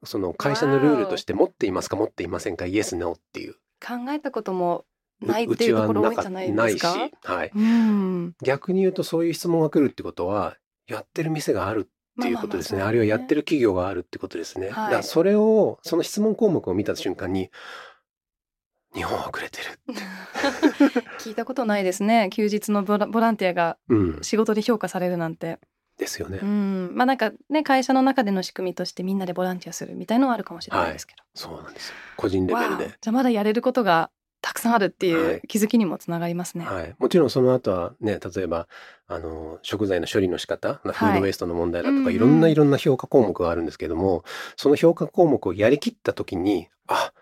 [0.05, 3.55] その会社のルールとして持っていますか持っていませんかイエスノーっていう。
[3.85, 4.85] 考えたことも
[5.21, 8.35] ないっうていうところ多いじゃないですか？、はい、うん。
[8.43, 10.57] 逆に言うとそういう質問が来るってことは
[10.87, 11.89] やってる店がある
[12.21, 14.75] っていうことですね,、まあるいはやってる企業があるってことですね、はい。
[14.75, 17.51] だからそれをその質問項目を見た瞬間に
[18.95, 19.79] 日本は遅れてる、
[21.21, 22.31] 聞いたことないですね。
[22.33, 25.59] 休日のボラボランティアがうん、仕事で評価されるなんて。
[25.99, 26.93] ですよね、うん。
[26.95, 31.23] まあなんかね会社の中での仕組みとしてみんなでボランティアするみたいのはあるかもしれないですけど。
[31.35, 31.95] そうなんですよ。
[32.17, 32.95] 個人レベルで。
[33.01, 34.11] じゃあまだやれることが
[34.41, 35.35] たくさんあるっていはい。
[35.37, 36.65] う気づきにもつながりますね。
[36.65, 38.69] はい、もちろんその後はね例えば
[39.07, 42.15] あの食材の処理の仕方、フードウェイストの問題だとか、うんうん。
[42.15, 44.25] いろんないろんな評価項目があるんですけども
[44.57, 47.13] その評価項目をやりきった時にあ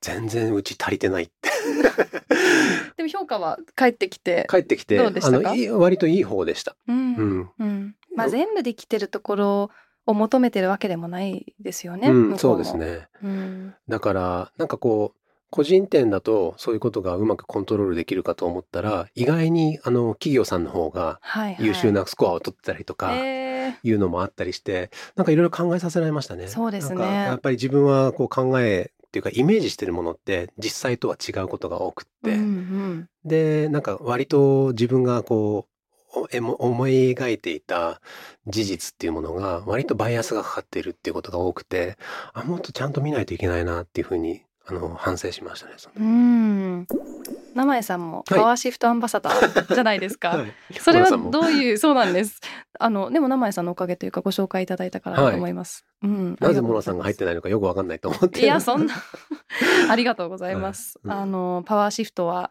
[0.00, 1.50] 全然うち足りてないって。
[2.96, 5.50] でも評価は返ってきて、帰ってきてどうでしたか？
[5.50, 6.76] あのいい割といい方でした。
[6.86, 7.14] うん。
[7.14, 7.50] うん。
[7.58, 7.96] うん。
[8.14, 9.70] まあ全部できてるところ
[10.06, 12.08] を求めてるわけでもないですよね。
[12.08, 12.76] うん、そうです。
[12.76, 13.08] ね。
[13.22, 15.23] うん、だからなんかこう
[15.54, 21.20] 個人店だとそういうことがうまくコントロールできるかと思ったら意外にあの企業さんの方が。
[21.60, 26.48] 優秀なスコアを取ってたりとか、えいうのもあったりしてなんかいろいろ考えさせられましたね。
[26.48, 35.68] そうですねやっぱり自分はこう考えっていうかイメージしてるものって実際とは違うことが多くって、ーうんうんでなんか割と自分がこ
[36.14, 38.00] うおえも思い描いていた
[38.46, 41.96] 事実っていうものが割とバイアスがかかっているっていうことが多くて
[42.32, 45.74] あもっとちゃんと見ないといけないなっていうふうにあの反省しましたね。
[45.76, 46.86] そのうん。
[47.54, 50.30] 名前さんもパワーシフトアンバサダーじゃないですか。
[50.30, 52.40] はいそれはどういうそうなんです。
[52.78, 55.84] あのでも名前さんのおかげというかご紹介いただいたからだと思います。
[56.02, 56.36] うん。
[56.40, 58.40] なぜモラさんが入ってないないのかよくわかんないと思って。
[58.40, 58.94] いやそんな
[59.90, 60.98] ありがとうございます。
[61.04, 62.50] はいうんあのパワーシフトは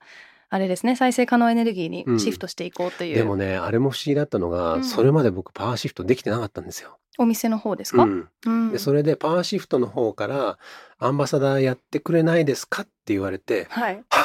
[0.53, 2.19] あれですね再生可能エネルギーにうん。
[2.19, 4.83] シフトしていこうという、でもねあれも不思議だったのが、うん。
[4.83, 6.99] それまで僕パワーシフトできてなかったんですよ。
[7.17, 8.03] お店の方ですか？
[8.03, 8.71] うん、うん。
[8.71, 10.59] でそれでパワーシフトの方から
[10.99, 12.83] アンバサダーやってくれないですか？
[12.83, 14.03] って言われてはい。
[14.09, 14.22] は？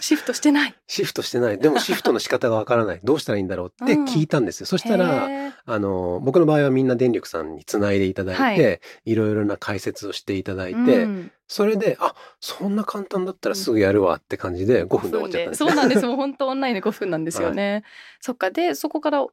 [0.00, 0.74] シフトしてない。
[0.86, 1.58] シフトしてない。
[1.58, 3.00] でもシフトの仕方がわからない。
[3.04, 5.28] どうしたらいいんだろうって聞いたんですよ、そしたら
[5.66, 9.14] あの僕の場合はみんな電力さんにつないでいただいて、、はい。
[9.14, 11.32] ろいろな解説をしていただいて、うん。
[11.48, 16.06] それであそんな簡単だったらすぐやるわって感じで5分で終わっちゃったんですそうなんです。
[16.06, 17.84] もう本当オンラインで5分なんですよね。
[18.20, 18.50] そっか。
[18.50, 19.26] で、そこから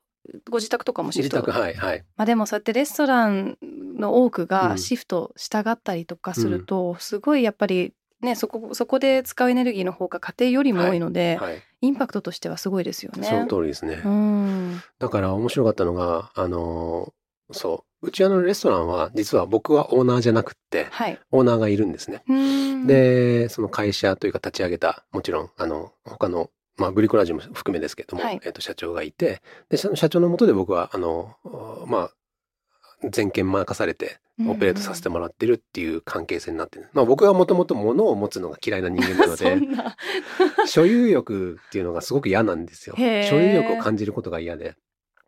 [0.49, 1.38] ご自宅とかもシフト。
[1.38, 2.06] 自宅はいはい。
[2.16, 3.58] まあでもそうやってレストラン
[3.97, 4.47] の多くうん。
[4.47, 13.28] がシフトしたがったりとかすると、すごいやっぱりね、そこ、そこで使うエネルギーの方が家庭よりも多いので、はい、インパクトとしてはすごいですよね。
[13.28, 14.82] その通りですね、うん。
[15.00, 17.14] だから面白かったのがあの
[17.52, 21.20] そううちあのレストランは実は僕はオーナーじゃなくってはい。
[21.32, 22.24] オーナーがいるんですね。
[22.28, 31.36] うん、でその会社というか立ち上げたもちろんあの他のまあ、ブリコラージュも含めですけども、はいえっと社長がいてでその社長のもとで僕はあの
[31.86, 32.12] まあ
[33.10, 39.58] 全権任されてオペレートさせてもらってるっていう関係性になってる、まあ、僕はもともと物を持つのが嫌いな人間なの そで
[40.68, 42.95] 所有欲っていうのがすごく嫌なんですよ。
[42.97, 43.04] 所
[43.39, 44.76] 有欲を感じることが嫌で。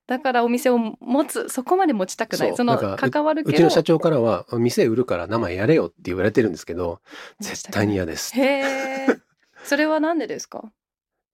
[0.05, 2.55] だからお店を持つそこまで持ちたくない。
[2.55, 3.55] その関わるけど。
[3.55, 6.99] うちの社長からは「店売るから名前やれよ」って言われてるんですけど
[7.39, 8.36] 絶対に嫌です。
[8.36, 9.17] へえ
[9.63, 10.71] それはなんでですか？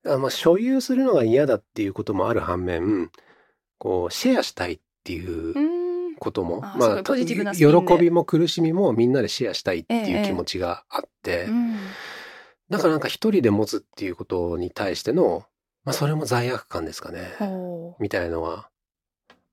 [0.05, 3.11] あまあ、所有するのが嫌だっていうこともある反面
[3.79, 5.53] こうシェアしたいっていう
[6.19, 10.09] ことも、あまあ、ポジティブなス喜びも苦しみもみんなでシェアしたいってええ。
[10.09, 11.77] いう気持ちがあって、うん。
[12.69, 15.45] だからなんか一人で持つっていうことに対しての、
[15.83, 17.31] まあ、それも罪悪感ですかね、
[17.99, 18.69] みたいのは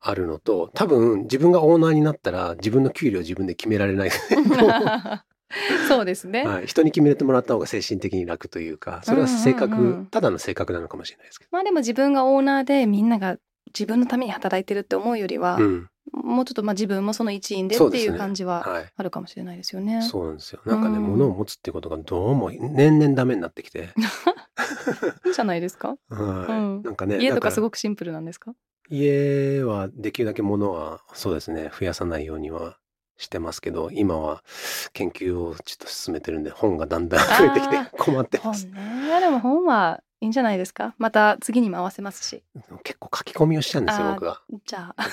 [0.01, 4.11] あるのと多分自分がオーナーになったら自分の給料自分で決められない、
[5.89, 13.39] そうですね、はい、人に決めてもらった方が精神的に楽というかそれは性格、うんうんうんただの性格なのかもしれないですけまあでも自分がオーナーでみんなが
[13.69, 20.03] 自分のために働いてるって思うよりは、ど、うんもうちょっとまあ自分もその一員でっていそう感じははい、あるかもしれないですよね。
[20.03, 20.61] そうなんですよ。
[20.65, 21.05] なんかね、うん。
[21.05, 23.91] 物を持つっていうことがどうも年々ダメになってきて、
[25.27, 25.89] いいじゃないですか。
[25.89, 25.99] はい。
[26.19, 26.83] うん。
[26.83, 28.55] なんかね家とかすくごくシンプルなんですか？
[28.89, 32.79] 家はできるだけ物はそうですね増やさないようには
[33.17, 34.45] してますけど今は
[34.93, 38.67] 研究をちょっと進めてるんで本がだんだん増えてきてあ困ってます。
[38.73, 38.75] 本
[39.09, 39.21] ね。
[39.21, 40.95] でも本はいいんじゃないですか？
[40.99, 42.43] また次にも合わせますし。
[42.83, 45.07] 結構書き込みをしちゃうんですよ僕はじゃあ。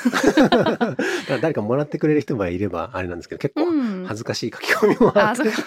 [1.42, 4.06] 誰かもらってくれる人がいればあれなんですけど結構うん。
[4.06, 5.58] 恥ずかしい書き込みもあってうか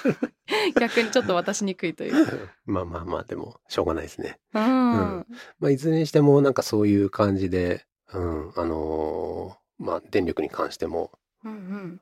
[0.80, 2.48] 逆にちょっと渡しにくいという。
[2.66, 4.64] まあまあまあでもしょうがないですねうん。
[4.64, 5.26] うん
[5.60, 11.12] まあ、いずれにしてもなんかそういう感じで、うん、あのーまあ電力に関しても
[11.44, 12.00] うんうん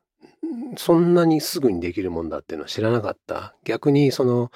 [0.76, 3.54] そんなにすぐにできるもんだっていうのは知らなかった。
[3.64, 4.50] 逆にその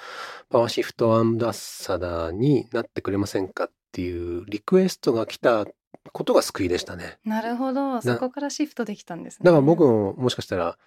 [0.50, 5.66] パワーシフトアンバッサダーになってくれませんかっていうリクエストが来た
[6.12, 7.18] ことが救いでしたね。
[7.24, 8.00] なるほど。
[8.00, 9.44] そこからシフトできたんですね。
[9.44, 10.78] だから僕ももしかしたら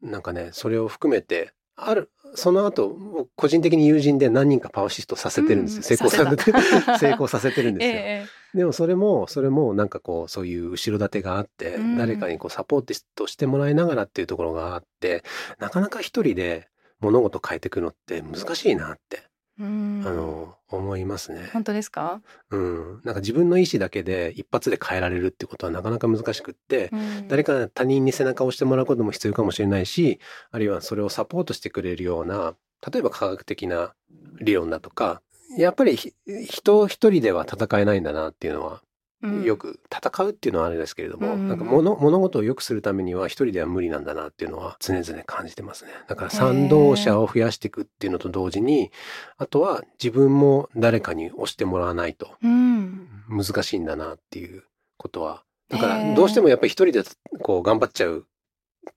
[0.00, 5.78] なんかねそれを含めてあるその後僕個人的に友人で何人かパワーシフトさせてるんですよ。
[5.78, 6.52] うん成功させて
[6.98, 7.92] 成功させてるんですよ。
[7.94, 15.24] ええでもそれもそれもなんかこうそういう後ろ盾があって、うん誰かにこうサポートしてもらいながらっていうところがあって
[15.58, 16.68] なかなか一人で
[17.00, 19.22] 物事変えていくのって難しいなって、
[19.58, 20.02] うん。
[20.06, 21.50] あの思いますね。
[21.52, 22.22] 本当ですか？
[22.50, 30.18] うん、なんか自分の意思だけで一発で変えられるってことはなかなか難しくって、うん誰か他人に背中を押してもらうことも必要かもしれないし
[30.50, 32.54] あるいはそれをサポートしてくれるような
[32.90, 33.94] 例えば科学的な
[34.40, 35.22] 理論だとか
[35.56, 36.12] やっぱりひ
[36.44, 38.82] 人一人では戦えないんだなっていうのは
[39.22, 45.92] うんよく戦うっていうのはあれですけれども、うんなんか物物事を良くするためには一人では無理なんだなっていうのは常々感じてますね。
[46.08, 48.90] だから賛同者を増やしていくっていうのと同時に
[49.38, 53.08] あとは自分も誰かに押してもらわないとうん。
[53.28, 54.64] 難しいんだなっていう
[54.98, 57.02] ことはだからどうしてもやっぱり一人で
[57.40, 58.26] こう頑張っちゃう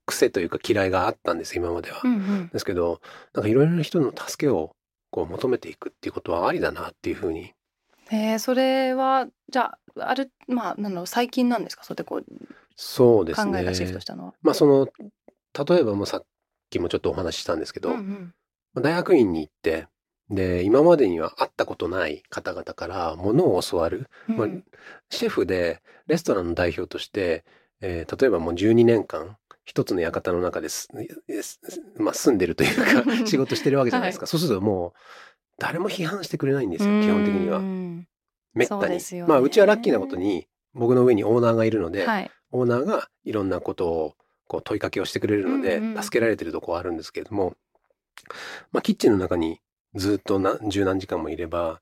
[0.08, 2.02] 癖というか嫌いがあったんです今までは。
[2.04, 2.50] うんうん。
[2.50, 3.00] ですけど
[3.34, 4.75] なんかいろいろな人の助けを
[5.16, 7.54] こう求めていくっていうことはありだなっていうふうに
[8.12, 11.86] えー、それはじゃああるまあなの最近なんですか？
[11.86, 12.26] そうやってこう
[12.76, 13.52] そうですね。
[13.54, 14.34] 考えがシフトしたのは。
[14.42, 14.88] まあその
[15.68, 16.26] 例えばもうさっ
[16.70, 18.34] きもちょっとお話ししたんですけど、うんうん
[18.74, 19.88] まあ大学院に行って
[20.30, 24.48] で今までには会ったことない方々からものを教わる、うんまあ
[25.10, 27.46] シェフでレストランの代表として、
[27.80, 30.88] えー例えばもう12年間一つの館の中です、
[31.42, 31.60] す
[31.98, 35.00] まあ、住んでるというか 仕事してるわけじゃないですか、そうするともう
[35.58, 37.58] 誰も批判してくれないんですよ基本的には。
[37.58, 38.08] うん
[38.56, 39.26] めったに、ね。
[39.28, 42.32] まあうちはラッキーなことに僕の上にオーナーがいるので、はい。
[42.52, 44.16] オーナーがいろんなことを
[44.48, 46.02] こう問いかけをしてくれるので、うんうん。
[46.02, 47.56] 助けられてるとこはあるんですけれども、
[48.72, 49.60] まあ、キッチンの中に
[49.94, 51.82] ずっとな十何時間もいれば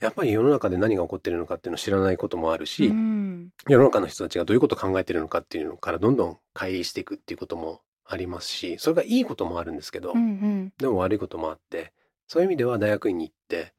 [0.00, 3.50] やっぱり世の中で何が起こってるのかっていうのを知らないこともあるし、うん。
[3.68, 10.72] 世の中の人たちがどういうことを考えてるのかっていうのからどんどん乖離していくっていうこともありますしそれがいいこともあるんですけど、うんうん。
[10.78, 11.92] でも悪いこともあって
[12.26, 13.74] そういう意味では大学院に行って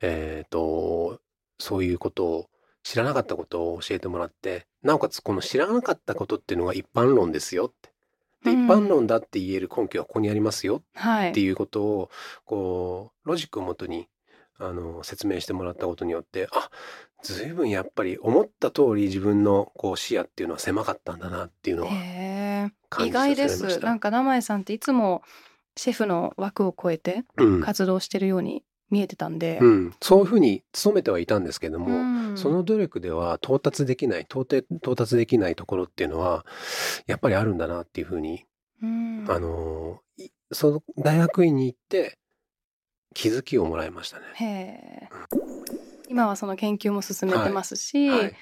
[0.00, 1.20] えっ、と
[1.58, 2.50] そういうことを
[2.82, 7.92] 知らなかったことを教えてもらってなおかつこの知らなかったことっていうのが一般論ですよって。
[8.44, 8.64] でうん。
[8.64, 11.30] 一般論だって言える根拠はここにありますよはい。
[11.30, 12.10] っていうことを
[12.44, 14.08] こうロジックをもとに
[14.58, 16.70] あの説明してもらったことによってあ
[17.22, 23.48] 随分やっぱり思った通り自分のこう視野っていうのは狭かったんだなっていうのは感じさせ外で。
[23.48, 23.80] す。
[23.80, 25.22] なんか名前さんっていつも
[25.76, 27.60] シェフの枠を超えてうん。
[27.62, 32.38] 活動してるように見えてたんで、うん、そういうふうに努めてはいたんですけども、うん。
[32.38, 36.46] その努力では到達できない到達できないところっていうのは
[37.06, 38.44] やっぱりあるんだなっていうふうに、
[38.82, 39.26] うん。
[39.28, 42.18] あのいその大学院に行って
[43.14, 45.08] 気づきをもらいましたね。
[46.08, 48.32] 今はその研究も進めてますし、はい。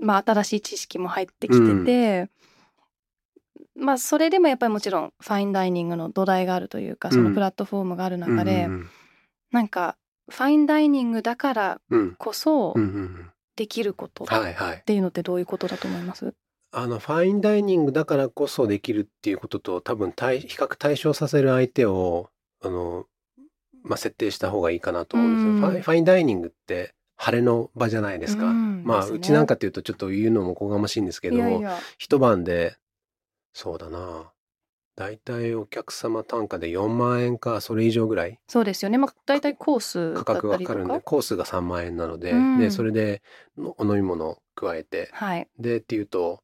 [0.00, 2.30] まあ新しい知識も入ってきてて、
[3.76, 8.88] まあそれでもやっぱりもちろんファインダイニングの土台があるというかそのプラットフォームがある中で、うん
[9.52, 9.96] なんか
[10.28, 12.14] ファインダイニングだからうんうん。
[12.16, 13.30] こそうんうんうん。
[13.54, 14.82] できることっはいはい。
[14.84, 16.34] ていうのってどういうことだと思います？
[16.72, 22.28] あのファインダイニングだからこそできるっていうことと多分対比較対象させる相手を
[22.62, 23.06] あの、
[23.86, 25.52] まあ、設定した方がいいかなと思うんですよ。
[25.70, 25.82] うん。
[25.82, 28.46] ファインダイニングって晴れの場じゃないですか。
[28.46, 28.84] うん。
[28.84, 29.12] まあね。
[29.12, 31.78] うちなんかっていうとちょっと言うのもおこがましいんですけどいやいや。
[31.98, 32.76] 一晩で
[33.52, 34.30] そうだな。
[34.96, 38.96] だいたいお客様単価で4万円かそれ以上ぐらいそうですよね。
[38.96, 42.58] まあ大体コースだ価格がかかるんでかコースが3万円なので,、うん。
[42.58, 43.22] でそれで
[43.58, 45.10] のお飲み物を加えて。
[45.12, 45.48] はい。
[45.58, 46.42] でっていうと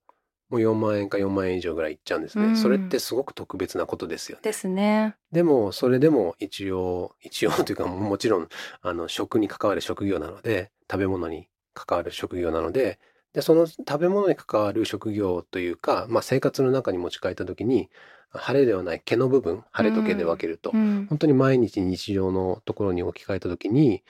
[0.53, 2.57] もう4万円か4万円以上ぐらいいっちゃうんですね、うん。
[2.57, 4.43] それってすごく特別なことですよね。
[4.43, 5.17] ですね。
[5.33, 8.49] でもそれでも一応一応というかもちろん
[8.83, 12.99] あの食に関わる職業なので食べ物に関わる職業なので
[13.33, 17.89] でその食べ物に関わる職業というか、まあ、生活の中に持ち帰った時に
[18.31, 21.07] 晴れではない毛の部分晴れと毛で分けると、うん。
[21.09, 24.03] 本当に毎日日常のところに置き換えた時に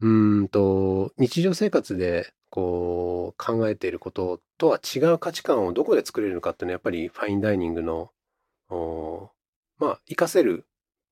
[0.00, 8.10] うーんと日常生活でこう考えていることとは違う価値観をどこで作れるのかっていうのはやっぱりファインダイニングの
[8.68, 9.30] お
[9.78, 10.66] まあ活かせる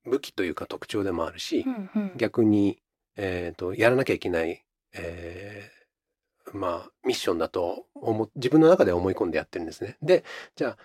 [0.05, 2.79] 武器というか特徴でもあるし、うんうん逆に、
[3.17, 5.79] えー、とやらなきゃいけない、えー
[6.55, 9.99] まあミッションだと思自分の中で思い込んでやってるんですね。
[10.03, 10.25] で
[10.57, 10.79] じゃあ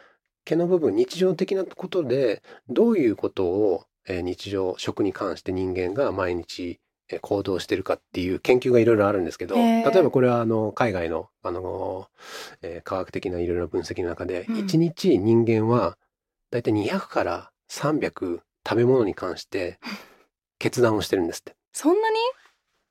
[0.44, 6.83] 毛の部分日常的なことでどういうことを、えー日常食に関して人間が毎日えー
[7.20, 12.08] 行動してるかっていう研究がいろいろあるんですけど例えばこれはあの海外のあの、
[12.62, 14.56] えー科学的ないろいろな分析の中で、うん。
[14.56, 15.98] 1日人間は
[16.52, 19.80] だいたい200から300食べ物に関して
[20.60, 21.56] 決断をしてるんですって。
[21.72, 22.16] そんなに？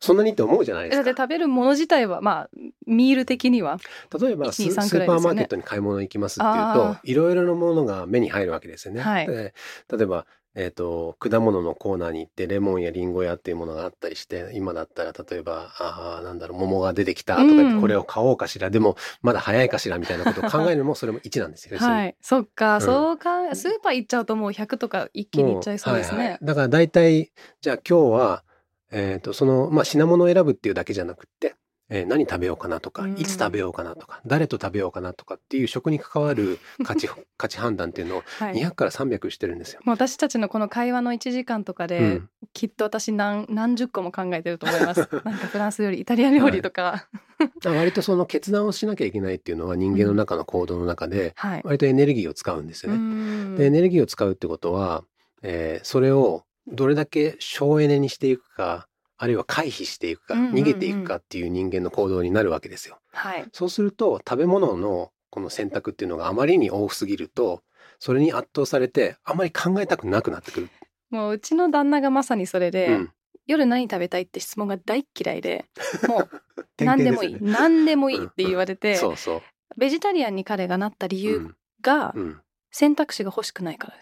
[0.00, 1.22] そんなにって思うじゃないでだってすか。
[1.22, 2.50] 食べるもの自体はまあ
[2.86, 3.78] ミール的には？
[4.20, 9.00] 例えばス1 2 3スーパーマーケッくトに買い物行きますっていうあといろいろなものが目に入るわけですよね。
[9.00, 9.26] はい。
[9.28, 9.54] で
[9.92, 17.80] 例えば、えー、と果物のコーナーに行ってレモンやリンゴやっていうものがあったりして今だったら例えばあーなんだろう桃が出てきたとか言って、うん。
[17.80, 21.72] これを買おうかしらでもまだ早いかしらみたいなことを 考えるのもそれも1なんですよ。
[21.74, 21.96] 要するに。
[21.96, 22.16] はい。
[22.20, 22.80] そっか、うん。
[22.82, 23.54] そうか。
[23.54, 26.38] スーパー行っちゃうともう100とか一気にいっちゃいそうですね、はいはい。
[26.42, 28.44] だから大体じゃあ今日は、
[28.90, 31.54] えー、とその、まあ、品物を選ぶっていうだけじゃなくって、
[31.94, 38.54] えー何食べようかなとか、うんいつ食べようかなとか誰と食べようかなとかっていう食に関わる 価値価値判断っていうのをはい。
[38.54, 39.80] 200から300してるんですよ。
[39.84, 42.28] もう私たちのこの会話の1時間とかで、うん。
[42.54, 45.00] きっと私何何十個も考えてると思います。
[45.24, 47.08] なんかフランス料理イタリア料理とか。
[47.38, 53.00] だから割とその決断をしなきゃいけないっていうのは人間の中の行動の中ではい、割とエネルギーを使うんですようね。
[53.02, 53.56] ん。
[53.56, 55.04] でエネルギーを使うってことは、
[55.42, 58.86] えーそれをどれだけ省エネにしていくか
[59.22, 60.54] あるいは回避していくかうんうんうん。
[60.54, 62.98] 逃げていくかっていう人間の行動になるわけですよ。
[63.12, 63.46] はい。
[63.52, 67.62] そうすると食べ物のこの選択っていうのがあまりに多すぎると
[68.00, 70.68] それに圧倒されてあまり考えたくなくなってくる。
[71.10, 73.12] もううちの旦那がまさにそれで、うん。
[73.46, 75.66] 夜何食べたいって質問が大っ嫌いで
[76.08, 76.28] もう
[76.76, 79.42] 典何でもいい、ね何でもいいって言われて、そうそう。
[79.76, 81.56] ベジタリアンに彼がなった理由うん。
[81.80, 82.40] がうん。
[82.72, 83.94] 選択肢が欲しくないから、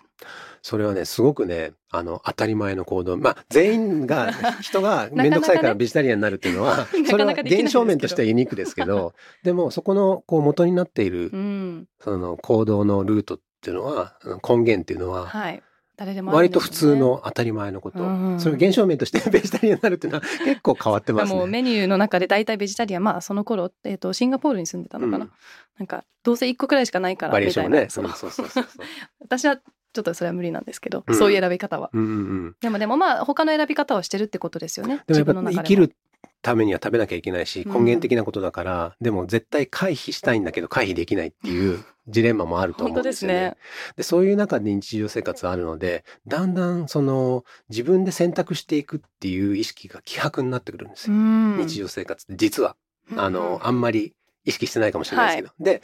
[0.62, 3.16] それはねすごくねあの当たり前の行動。
[3.16, 15.62] まあ全員が 人が面倒くさいからベジタリアンになるっていうのは それは現象面としてはユニークですけどでもそこのこう元になっているうん、その行動のルートっていうのは根源っていうのははい。
[16.00, 21.52] 誰でもあるん割と普通の当たり前のこと、うんそれ現象面として ベジタリアンになるっていうのは結構変わってますもうね。
[21.52, 25.30] メニューの中で大体ベジタリアンまあその頃、えー、とシンガポールに住んでたのかな、うん。
[25.78, 28.14] なんかどうせ1個くらいしかないからバリエーみたいな、ションもね。
[28.16, 28.84] そうそうそうそう。
[29.20, 29.60] 私は
[29.92, 31.14] ちょっとそれは無理なんですけど、うん。
[31.16, 31.90] そういう選び方は。
[31.92, 32.12] うんうんう
[32.48, 32.56] ん。
[32.60, 35.02] でもでもまあ他の選び方をしてるってことですよね。
[35.06, 35.96] でもやっぱ自分の中でも生きる
[36.42, 37.72] ためには食べなきゃいけないしうん。
[37.72, 43.40] 根源的なことだから、でも絶対回避したいんだけど回避できないっていうジレンマもあると思うんですすよね。
[43.40, 43.56] ね。
[43.96, 51.56] でそういう中で日常生活あるのでだんだんその自分で選択していくっていう意識が希薄になってくるんですよ、うん。
[51.58, 52.76] 日常生活って実は。
[53.16, 54.14] あの、あんまり
[54.44, 55.82] 意識してないかもしれないですけど、で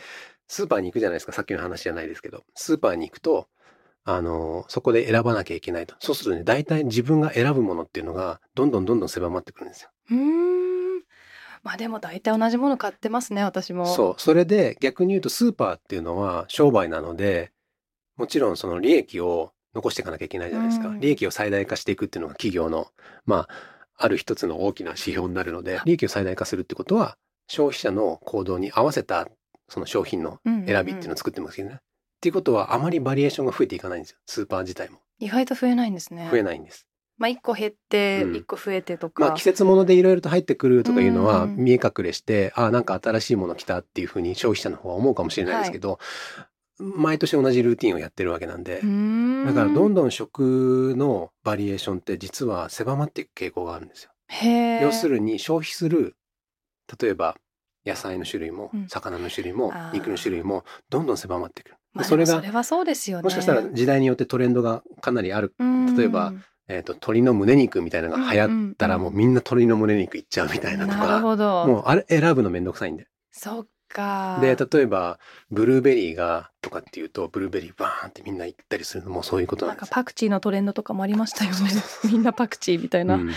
[0.48, 1.32] スーパーに行くじゃないですか。
[1.32, 2.44] さっきの話じゃないですけど。
[2.54, 3.48] スーパーに行くと
[4.08, 5.96] あのそこで選ばなきゃいけないと。
[5.98, 9.90] そうするとね大体自分が選ぶものっていうのがどんどんどんどん狭まってくるんですよ。
[10.10, 11.02] うーん。
[11.64, 13.84] まあでも大体同じもの買ってますね私も。
[13.86, 14.14] そう。
[14.20, 17.50] それで逆に言うとスーパーっていうのは商売なので
[18.16, 21.00] もちろんその利益を残していかなきゃいけないじゃないですか、うん。
[21.00, 22.86] 利益を最大化していくっていうのが企業の
[23.24, 23.48] まあ
[23.96, 27.16] ある一つの大きな指標になるので利益を最大化するってことは
[27.48, 29.28] 消費者の行動に合わせた
[29.68, 31.80] その商品の選びっていうのを作ってますけどね、
[32.16, 34.18] っていうことはあまりバリエーションが増えていかないんですよ。
[34.26, 34.98] スーパー自体も。
[35.18, 36.28] 意外と増えないんですね。
[36.30, 36.86] 増えないんです。
[37.18, 38.36] まあ一個減ってうん。
[38.36, 41.56] 一個増えてとか、まあ季節物でいろいろと入ってくるとかいうのはうん。
[41.56, 45.98] 見え隠れして、あなんか新しいもの来たっていうふうに消費者の方は思うかもしれないですけど、
[46.78, 48.82] 毎年同じルーティンをやってるわけなんで、
[49.46, 54.10] だからどんどん食のバリエーションって実は狭まっていく傾向があるんですよ。
[54.82, 56.16] 要するに消費する
[57.00, 57.36] 例えば
[57.86, 58.88] 野菜の種類もうん。
[58.88, 61.76] 魚の種類も肉の種類もどんどん狭まってくる。
[61.96, 63.24] まあそれがそれはそうですよね。
[63.24, 65.54] もしかしたら時代によってトレンドがかなりある、
[65.96, 66.32] 例えば
[66.68, 71.66] えー、と鶏の胸肉みたいなのが流行ったらもうみんな鶏の胸肉いっちゃうみたいなとなるか、ほど。
[71.66, 73.06] もうあれ選ぶのめんどくさいんで。
[73.30, 74.38] そっか。
[74.40, 75.18] で例えば
[75.50, 79.82] ブルーベリーがとかっていうとブルーベリーバーンってみんな行ったりするのもそういうことなですよ。
[79.82, 81.56] なんんかパクチーのトレンドとかもありましたよね。
[82.10, 83.30] みんなパクチーみたいな、うん。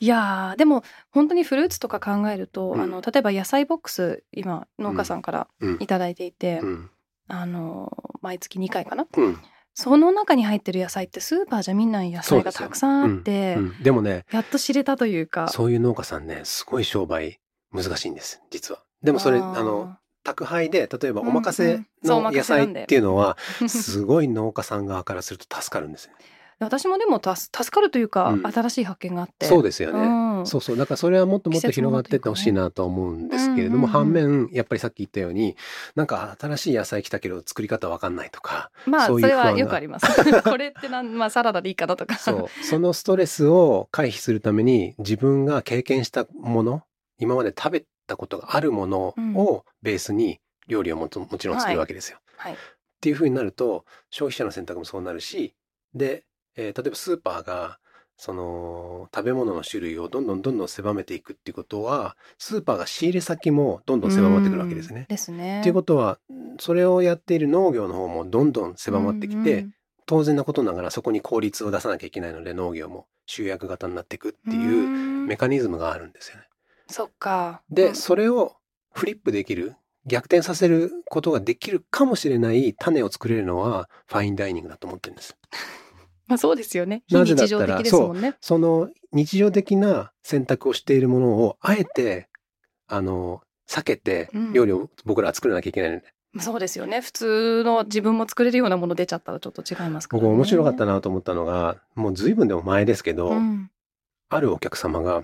[0.00, 2.80] いやーでも本当にフルーツとか考えると、うん。
[2.80, 5.76] あの例えば野菜ボックス今農家さんからうん。
[5.80, 6.90] いただいていて、うん
[7.28, 7.90] あの
[8.22, 9.06] 毎月2回かな？
[9.16, 9.38] うん。
[9.76, 15.48] その中に入ってる野菜ってスーパーじゃ見ない野菜がたくさんあって、うんでもねやっと知れたというか。
[15.48, 17.40] そういう農家さんねすごい商売
[17.72, 18.82] 難しいんです実は。
[19.02, 19.62] でもそれあー。
[19.64, 21.70] の宅配で例えばお任うん。
[21.72, 23.36] うせの野菜っていうのは
[23.68, 26.12] すごい農家さん側からすると助かるんですよ。
[26.60, 28.46] 私もでもたす助かるというか、うん。
[28.46, 29.46] 新しい発見があって。
[29.46, 29.98] そうですよね。
[30.40, 30.46] うん。
[30.46, 30.76] そうそう。
[30.76, 35.56] だからそれはもっともっと広がっていってほしいなと思うんですけれども、反面やっぱりさっき言ったように
[35.94, 40.06] なんか新しい野菜来たけど作り方わかんないとかまあそうれはよくあります。
[40.42, 42.16] これってなん、まあ、サラダでいいかなとか。
[42.16, 42.64] そう。
[42.64, 46.82] そのストレスを回避するために自分が経験したもの
[47.18, 52.18] 今まで食べたことがあるものをベースに料理をもともちろん作るわけですよ。
[52.36, 52.54] はい。
[52.54, 52.56] っ
[53.00, 55.54] ていうふうになると消費者の選択もそうなるし
[55.94, 56.24] で、
[56.56, 57.78] えー例えばスーパーが
[58.16, 65.06] その食べ物の種類をどんどんどんどん狭めていくっていうことはスーパーが仕入れ先もどんどん狭まってくるわけですうんね。
[65.08, 66.18] ですねっていうことは
[66.58, 69.74] それをやっている農業の方もどんどん狭まってきて、うん
[70.06, 76.42] 当然なことながらそこに効率を出さなきゃいけないので農業も集約型になっていくっていううんメカニズムがあるんですよね。
[76.88, 78.56] そっかで、うんそれを
[78.92, 85.38] フリップできる逆転させることができるかもしれない種を作れるのはファインダイニングだと思ってるんです。
[86.34, 87.04] まあそうですよね。
[87.06, 88.34] 非なぜだ日ったら常的ですもんね。
[88.40, 92.28] その日常的な選択をしているものをあえて
[92.88, 94.52] あの避けてうん。
[94.52, 97.00] 料理を僕らは作らなきゃいけないので、まあそうですよね。
[97.00, 103.70] 普通の自分も作れるようなもの出ちゃったらちょっと違いますから、ね、僕面白かったなと思ったのがもう随分でも前ですけど、うん。
[104.28, 105.22] あるお客様が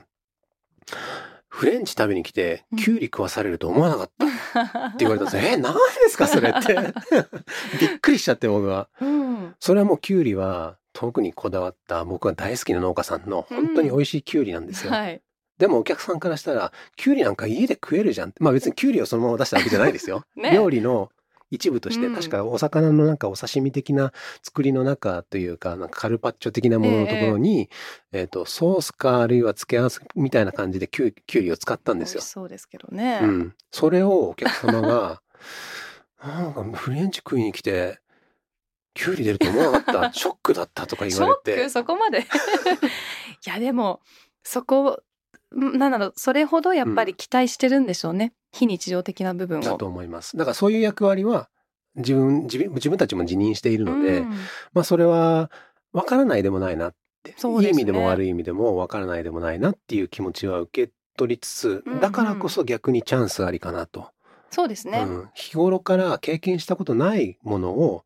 [1.49, 2.79] フレンチ食べに来てうん。
[2.79, 4.27] キュウリ食わされると思わなかった。
[4.89, 5.43] って言われたんですよ。
[5.43, 6.75] え何ですかそれって。
[7.81, 8.89] びっくりしちゃって僕は。
[9.01, 9.55] うん。
[9.59, 14.93] それはもうキュウリは特にこだわった僕が大好きな農家さんの本当に美味しいキュウリなんですよ。
[14.93, 15.21] はい。
[15.59, 20.25] でもお客さんからしたらキュウリなんか家で食えるじゃんまあ別にキュウリをそのまま出したわけじゃないですよ。
[20.35, 20.53] ね。
[20.53, 21.11] 料理の
[21.51, 22.15] 一部として、うん。
[22.15, 24.13] 確かお魚のなんかお刺身的な
[24.43, 27.69] 作りの中というかなんかカルパッチョ的なもののところに、
[28.13, 32.23] えっ、とソースかあるいは付け合わせみたいな感じでキュウキュウリを使ったんですよ。
[32.23, 35.21] そうですけどね、うん、それをお客様が
[36.23, 37.99] なんかフレンチ食いに来て
[38.95, 40.13] キュウリ出ると思わなかった？
[40.15, 42.21] ショックだったとか言ショッわれてクそこまで。
[43.47, 44.01] いやでも
[44.43, 45.03] そこ
[45.57, 49.63] んなんだろうそれほどやっぱり期待してるんでしょうね、非日常的な部分を。
[49.63, 50.37] だと思います。
[50.37, 51.49] だからそういう役割は
[51.97, 54.31] 自分自分自分たちも辞任しているので、うん。
[54.73, 55.51] まあそれは
[55.93, 57.37] 分からないでもないなって、ね。
[57.63, 62.01] いい意味でも悪い意味でも分からないでもないなっていう気持ちは受け取りつつ、うんうん。
[62.01, 64.09] だからこそ逆にチャンスありかなと、
[64.51, 68.05] そうですね、うん、日頃から経験したことないものを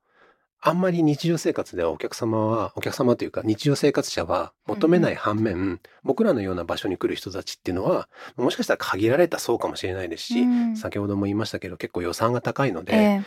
[0.66, 10.74] あんまり日常生活ではお客様はお客様というか日常生活者は求めない反面、僕らのような場所に来る人たちっていうのはもしかしたら限られた層かもしれないですし、うん。
[10.74, 13.22] 先ほども言いましたけど結構予算が高いので、ええ。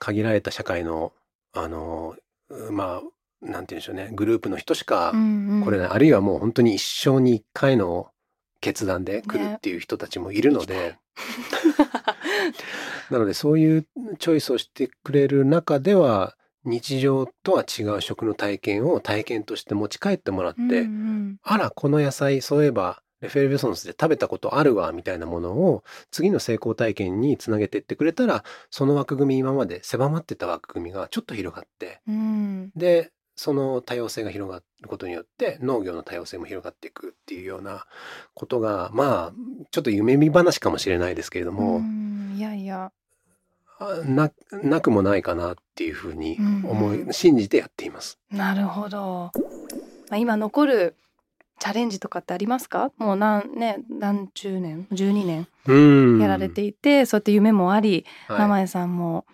[0.00, 1.12] 限られた社会の
[1.52, 2.16] あの
[2.48, 5.64] うまあなんて言うんでしょうねグループの人しかうんうん。
[5.64, 8.08] これね、あるいはもう本当に一生に一回の
[8.60, 10.98] 決断で来るっていう人たちもいるので、
[13.10, 13.86] なのでそういう
[14.18, 16.34] チョイスをしてくれる中では
[16.64, 21.36] 日常とは違う食の体験を体験として持ち帰ってもらって、うんうん。
[21.42, 32.70] あらこの野菜そういえばレフェルベソンスで食べたことあるわみたいなものを次の成功体験につなげていってくれたらその枠組み今まで狭まってた枠組みがちょっと広がってうん。
[32.76, 37.86] でその多様性が広がることによって農業の多様性も広がっていくっていうような
[38.34, 39.32] ことがまあ
[39.70, 42.34] ちょっと夢見話かもしれないですけれども、うん。
[42.36, 42.84] いやいや。
[42.84, 43.03] あ
[44.04, 44.30] な
[44.62, 47.12] なくもないかなっていうふうに思い、うん。
[47.12, 48.18] 信じてやっています。
[48.30, 49.30] なるほど、
[50.10, 50.94] まあ、今残る
[51.60, 52.90] チャレンジとかってありますか？
[52.98, 55.46] もう何ね何十年？12年？
[55.66, 55.74] う
[56.16, 56.20] ん。
[56.20, 58.38] やられていて、そうやって夢もあり、はい。
[58.40, 59.24] 名前さんも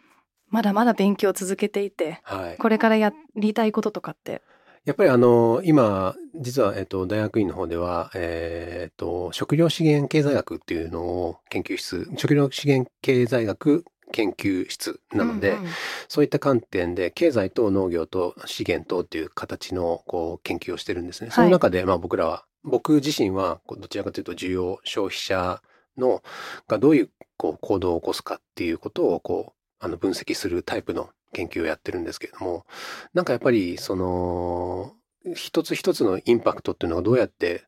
[0.49, 4.43] まだまだ勉強を続けていてはい、これからやりたいこととかって？
[4.87, 15.71] やっぱりあの、今、実は、えっと、大学院の方では、えっと、食料資源経済学っていうのを研究室、食料資源経済学研究室なので、うんうん。
[16.09, 21.31] そういった観点で経済と農業と資源とっていう形のこう研究をしてるんですね。
[21.31, 25.63] その中でまあ僕らは僕自身はどちらかというと需要消費者
[25.97, 26.23] の
[26.69, 32.67] がどういうこう行動を起こすかっていうことをこうあの分析するタイプの研究をやってるんですけれども
[33.15, 34.93] なんかやっぱりその
[35.35, 37.65] 一つ一つのインパクトっていうのがどうやって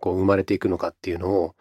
[0.00, 1.54] こう生まれていくのかっていうのを、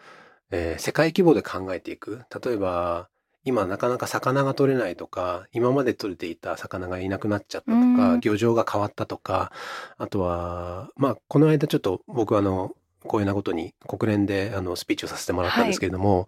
[0.51, 2.23] えー世界規模で考えていく。
[2.43, 3.09] 例えば
[3.45, 9.52] 今なかなか魚が取れないとか今まで取れていた魚がいなくなっちゃったとか、うん漁場が変わったとか
[9.98, 16.28] あとはまあこの間ちょっと僕あの光栄なことに国連であのスピーチをさせてもらったんですけれども、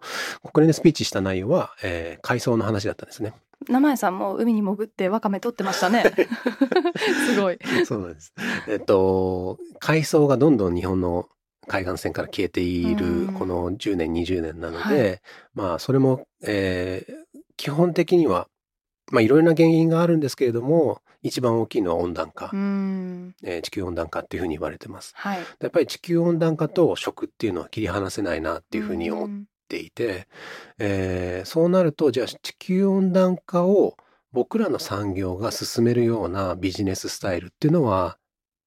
[0.53, 3.33] 国連でスピーチした内容は、えー海藻の話だったんですね。
[3.67, 6.03] 名前さんも海に潜ってワカメ取ってましたね。
[7.27, 7.59] すごい。
[7.85, 8.33] そうなんです。
[8.67, 11.27] えっと、海藻がどんどん日本の
[11.67, 15.21] 海岸線から消えているうんこの10年、20年なのはで、
[15.53, 17.21] まあ、それも、えー
[17.57, 18.47] 基本的には、
[19.11, 23.35] まあ、いろいろな原因があるんですけれども、一番大きいのは温暖化、うん。
[23.43, 25.13] えー地球温暖化っていうふうに言われてます。
[25.15, 25.41] はい。
[25.41, 29.29] っやっぱり地球温暖化と食っていうのは切り離せないなっていうふうに思っ
[29.69, 30.27] ていて、
[30.79, 33.95] えーそうなるとじゃあ地球温暖化を
[34.31, 38.17] 僕らの産業が進めるようなビジネススタイルっていうのは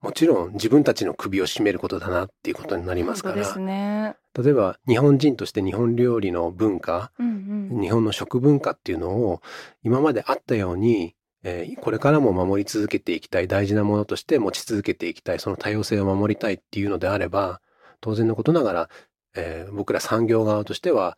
[0.04, 4.16] もちろん自分たちの首を絞めることだなっていうことになりますからですね。
[4.38, 7.80] 例えば日本人として日本料理の文化うんうん。
[7.80, 9.40] 日本の食文化っていうのを
[9.82, 17.62] 今まであったように、えーこれからも守り続けていきたい大事なものとして持ち続けていきたいその多様性を守りたいっていうのであれば
[18.02, 18.88] 当然のことながら、
[19.34, 21.16] えー僕ら産業側としては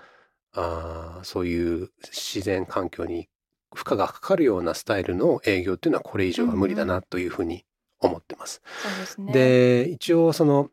[0.53, 3.29] あーそういう自然環境に
[3.75, 7.66] 負荷がかかるようなスタイルの営業っていうのはこれ以上は無理だなというふうに
[8.01, 8.63] 思ってます。
[9.01, 9.33] ですね。
[9.33, 10.71] で一応その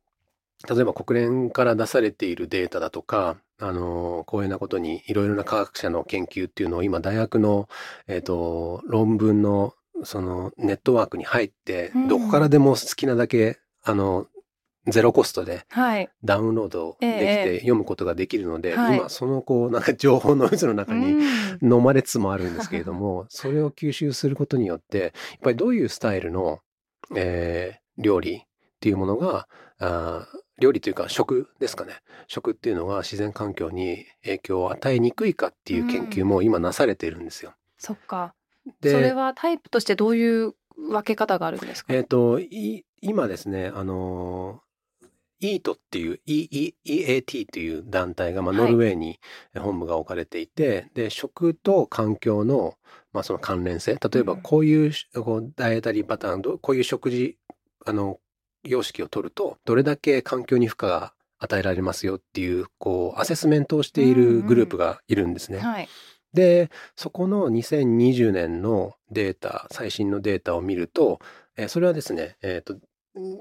[0.69, 7.67] 例えば国連から出されているデータだとかあの光栄なことにいろいろな科学者の研究っていうのを今大学の、
[8.07, 9.73] えー、と論文の
[10.03, 14.27] そのネットワークに入って、うんどこからでも好きなだけあの
[14.87, 16.09] ゼロコストではい。
[16.23, 21.13] ダウンロードできえて読むことができるので、はい今そのこうなんか情報の渦の中に
[21.61, 26.59] うん飲まれつつもあるんですけれども それを吸収することによってやっぱりどういうスタイルの、
[27.15, 28.41] えー料理っ
[28.79, 29.47] ていうものが
[29.77, 31.93] あー料理というか食ですかね
[32.27, 37.53] 食っていうのが自然環境に影響を与えにくいかっていう研究も今なされているんですよ。
[37.77, 38.33] そっか。
[38.81, 41.93] でそれはタイプとしてどういう分け方があるんですか？
[41.93, 44.63] えっ、とい今ですねあのー
[45.45, 49.19] EAT っていう E- E- EAT という団体が、まあ、はいノルウェーに
[49.57, 52.75] 本部が置かれていて、で食と環境の,、
[53.13, 53.95] まあその関連性。
[53.95, 54.41] 例えばうん。
[54.41, 54.91] こういう
[55.23, 57.37] こうダイエタリーパターンどこういう食事
[57.85, 58.19] あの
[58.63, 65.59] 様式を取るとどれだけ環境に負荷が与えられますよっていうこうアセスメントをしているグループがいるんですね。
[65.59, 65.89] はい。
[66.33, 71.19] で、そこの2020年のデータ、最新のデータを見ると、
[71.57, 72.79] えーそれはですね、えっ、と、ん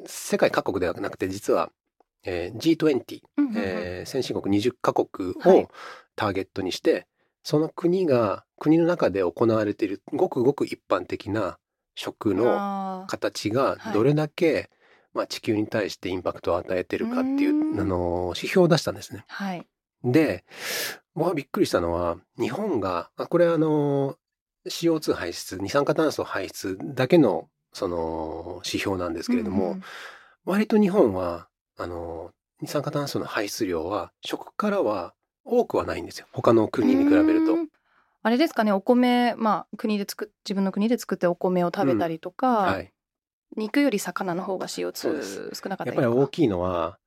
[0.07, 1.70] 世界各国ではなくて、実は、
[2.24, 3.57] えー G20、うんうんうん。
[3.57, 5.62] えー先進国20カ国はい。
[5.62, 5.70] を
[6.16, 7.07] ターゲットにして、
[7.43, 11.59] その国が、国の中で行われているごくごく一般的な
[11.97, 14.71] 食の形がはいどれだけ、
[15.13, 19.25] まあ、地球に対してインパクトを与えてるかっていうう、んあの、指標を出したんですね。
[19.27, 19.67] はい。
[20.05, 20.45] で、
[21.15, 24.17] 僕がびっくりしたのは、日本が、あこれはあの、
[24.69, 29.83] CO2 排出、二酸化炭素排出だけの、その、指標なんですけれども、うんうん
[30.45, 31.47] 割と日本は、
[31.79, 35.15] あの、二酸化炭素の排出量は、食からは
[35.45, 36.27] 多くはないんですよ。
[36.33, 37.57] 他の国に比べるとう。
[37.59, 37.62] ん
[38.23, 42.93] あれですかねお米まあ国で作っ自分の国で作ってお米を食べたりとか、はい。
[43.57, 45.97] 肉より魚の方がそうで CO2 少なかったやっりとか。
[45.97, 46.99] ぱり大きいのは、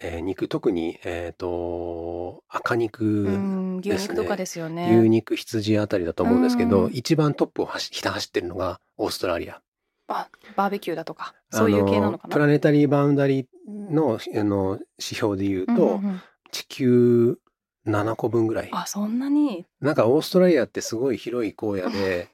[0.00, 4.14] えー肉、特に、えっ、と、赤肉、うん牛ですね。
[4.14, 4.96] 肉とかですよね。
[4.98, 6.92] 牛肉、羊あたりだと思うんですけど、うん。
[6.92, 9.60] 一番トップを走ひた走ってるのがオーストラリア。
[10.08, 11.34] あバーベキューだとか。
[11.50, 12.32] そういう系なのかな？
[12.32, 13.46] プラネタリーバウンダリー
[13.92, 16.22] のあの指標で言うと、うんうんうん。
[16.50, 17.38] 地球
[17.86, 18.68] 7個分ぐらい。
[18.72, 19.66] あそんなに？
[19.80, 22.28] なんかオーストラリアってすごい広い荒野で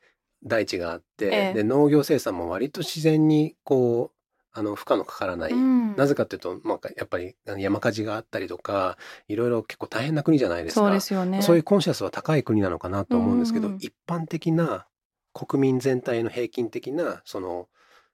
[0.45, 5.53] 大地があって、ええで農業生産も割と自然にこうあの負荷のかからない。
[5.53, 10.83] うんなぜかというと、まあ、やっぱり山火事があったりとかいろいろ結構大変な国じゃないですか。
[10.83, 14.87] そうですよねそういうコンシャスは高い国なのかなと思うんですけど、うんうん一般的な
[15.33, 17.69] 国民全体の平均的なその、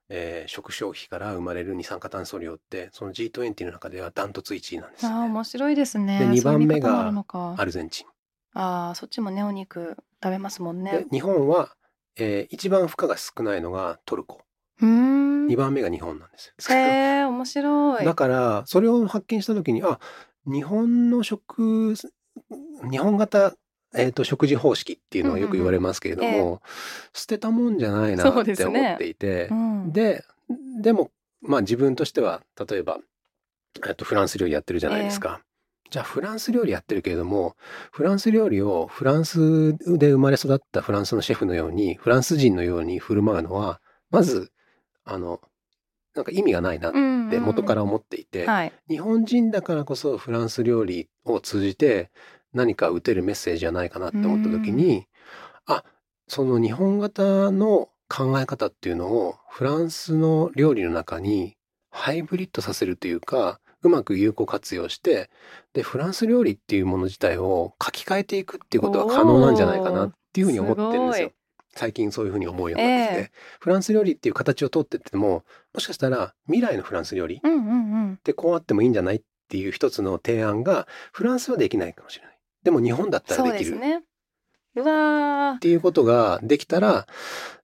[0.08, 7.12] えー食消費から生まれる二酸化炭素量ってその G20 の中ではダントツ1位なんですよね、あー面白いですねで二番目が
[7.56, 8.06] アルゼンチン。
[8.54, 11.74] あーそっちもねお肉食べますもんねで日本は、
[12.16, 14.42] えー一番負荷が少ないのがトルコ。
[14.80, 16.54] うーん2番目が日本なんですよ。
[16.74, 19.98] へえ面白いだからそれを発見した時にあ
[20.46, 21.94] 日本の食
[22.90, 23.54] 日本型、
[23.96, 26.58] えー、と食事方式っていうのはよく言われますけれども、うんうんうん。
[27.12, 29.92] 捨てたもんじゃないなって思っていてうん。
[29.92, 30.24] で
[30.80, 31.10] でも
[31.40, 32.98] まあ自分としては例えば、
[33.86, 35.40] えっと、フランス料理やってるじゃないですか。
[35.90, 37.56] じゃあフランス料理やってるけれども
[37.92, 43.80] フランス料理をフランスで生まれ育ったフランスのシェフのようにフランス人のように振る舞うのは
[44.10, 44.50] まず
[45.04, 45.40] あの
[46.14, 48.72] なんか意味がないなって元から思っていて、はい。
[48.88, 52.10] 日本人だからこそフランス料理を通じて
[52.54, 55.06] 何か打てるメッセージじゃないかなって思った時に、
[55.66, 55.84] あ
[56.28, 61.56] その日本型の考え方っていうのをフランスの料理の中に
[61.90, 65.30] ハイブリッドさせるというかうまく有効活用して
[65.72, 71.32] でフランス料理っていうもの自体を書き換えていくっていうことは可能なんじゃないかなっていうふうに思ってるんですよ。
[71.76, 75.44] 最近そういうふうに思うようになってきて、フランス料理っていう形をとってっても
[75.74, 77.62] もしかしたら未来のフランス料理うんうんう
[78.12, 82.33] んでこうあってもいいんじゃないっていう一つの提案がフランスはできないかもしれない。
[82.64, 83.78] でも日本だったらできる。
[83.78, 84.02] ね
[84.76, 87.06] うわていうことができたら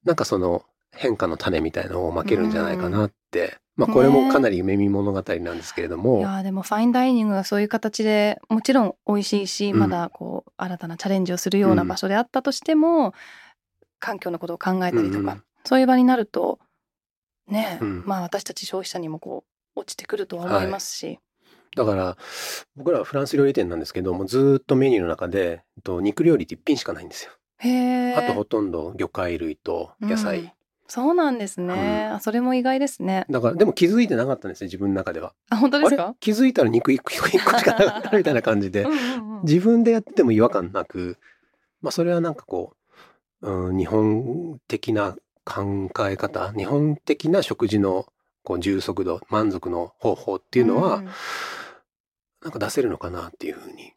[0.05, 0.63] なんかその
[0.93, 9.79] 変化の種みたいのをまけるんじゃないかなって、まあこれもかなり夢見物語なんですけれどーいも、やーでもファインダイニングがそういう形でもちろん美味しいし、うん。
[9.79, 13.15] まだこう新たなチャレンジをするような場所であったとしても、
[13.99, 15.43] 環境のことを考えたりとか、うんうん。
[15.65, 16.59] そういう場になると
[17.49, 18.03] ね、うん。
[18.07, 19.45] まあ私たち消費者にもこ
[19.77, 21.19] う落ちてくるとは思いますし、
[21.77, 22.17] だから
[22.77, 27.33] 僕らはフランス料理店なんですけどもずーっとメニューの中でえっと肉料理って一品しかないんですよ。
[27.59, 30.41] へえあとほとんど魚介類と野菜。
[30.41, 30.51] うん。
[30.89, 32.15] そうなんですね、うん。
[32.15, 33.25] あそれも意外ですね。
[33.31, 35.35] だからでも気づいてなかったんですね自分の中では。
[35.49, 36.17] あ本当ですか？
[36.19, 38.83] 気づいたら肉一個一個一個しかなかったみたいな感じで。
[38.83, 39.43] うんうんうん。
[39.45, 41.17] 自分でやってても違和感なく、
[41.81, 42.75] まあ、それはなんかこ
[43.41, 48.07] う、うん、日本的な考え方日本的な食事の
[48.43, 51.09] こう充足度満足の方法っていうのは、ん。
[52.43, 53.93] なんか出せるのかなっていうふうに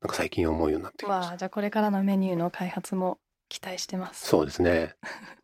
[0.00, 1.36] なんか最近思うようになってきました。
[1.36, 4.26] じゃあこれからのメニューの開発も期待してます。
[4.26, 4.94] そうですね。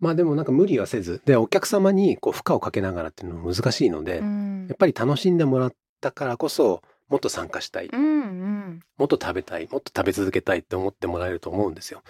[0.01, 4.67] まあでもなんか無理はせずでお客様にこう負荷をかけながらっていうのも難しいので、うん。
[4.69, 8.81] やっぱり楽しんでもらったからこそもっと参加したい、うんうん。
[8.99, 9.67] もっと食べたい。
[9.71, 12.03] もっと食べ続けたいって思ってもらえると思うんですよ。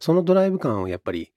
[0.00, 1.32] そのドライブ感をやっぱり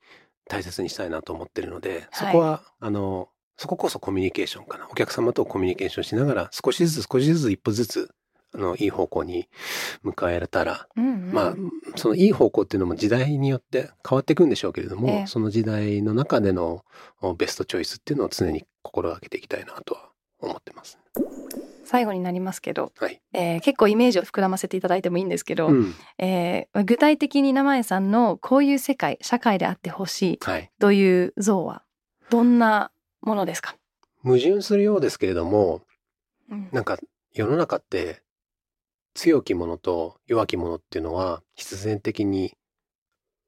[0.49, 8.09] 大切にしたいなと思ってるのでそこは、あのそここそコミュニケーションかなお客様とコミュニケーションしながら少しずつ少しずつ一歩ずつ
[8.53, 9.49] あのいい方向に
[10.03, 11.55] 迎えられたら、うんうんまあ
[11.97, 16.83] そのいい方向っていうのも時代によって変わっていくんでしょうけれども、ええその時代の中での
[17.21, 20.09] おベストチョイスっていうのを常に心がけていきたいなとは
[20.39, 20.99] 思ってます。
[21.85, 23.21] 最後になりますけど、はい。
[23.33, 25.93] えー結構イメージを膨らませていただいてもいいんですけど、うん。
[26.17, 30.71] えー具体的に名前さんのこういう世界社会であってほしいはい。
[30.79, 31.83] という像は
[32.29, 32.91] どんな
[33.25, 33.75] ものですか、
[34.23, 35.81] 矛盾するようですけれども、
[36.49, 36.69] うん。
[36.71, 36.97] なんか
[37.33, 38.21] 世の中って
[39.13, 42.53] 強き者と弱き者っていうのは必然的に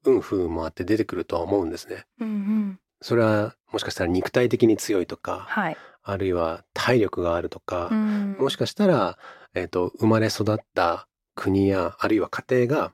[0.03, 2.05] 運不運もあって出てくるとは思うんですね。
[2.19, 2.79] うんうん。
[3.01, 8.37] それはもしかしたら肉体的に強いとか、はい、あるいは体力があるとか、うん。
[8.39, 9.17] もしかしたら、
[9.53, 12.93] えっ、と、生まれ育った国や、あるいは家庭が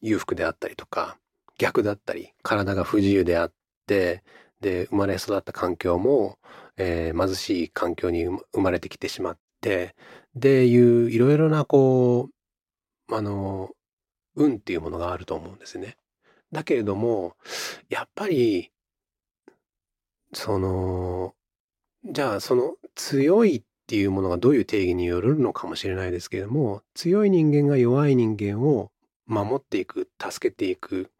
[0.00, 1.16] 裕福であったりとか、
[1.58, 3.52] 逆だったり、体が不自由であっ
[3.86, 4.22] て、
[4.60, 6.38] で、生まれ育った環境も、
[6.76, 9.94] えー貧しい環境に生まれてきてしまって、
[10.34, 12.30] で、いう、いろいろな、こ
[13.08, 13.70] う、あの、
[14.36, 15.96] 運っていうものがあると思うんですね。
[16.52, 17.36] だけれども、
[17.90, 18.72] やっぱり、
[20.32, 21.34] その、
[22.04, 28.90] じゃあその強いっていうものがどういう定義によるのかもしれないですけれども強い人間が弱い人間を
[29.26, 31.10] 守っていく助けていく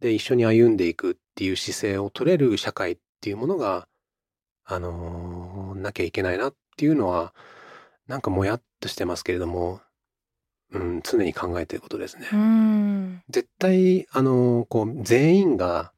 [0.00, 3.88] で一緒に歩んでいくっていう姿勢を取れる社会っていうものが
[4.64, 7.32] あのーなきゃいけないなっていうのは
[8.08, 9.80] なんかもやっとしてますけれども、
[10.72, 12.28] うん、常に考えていることですね。
[12.32, 15.92] うん絶対あのこう全員が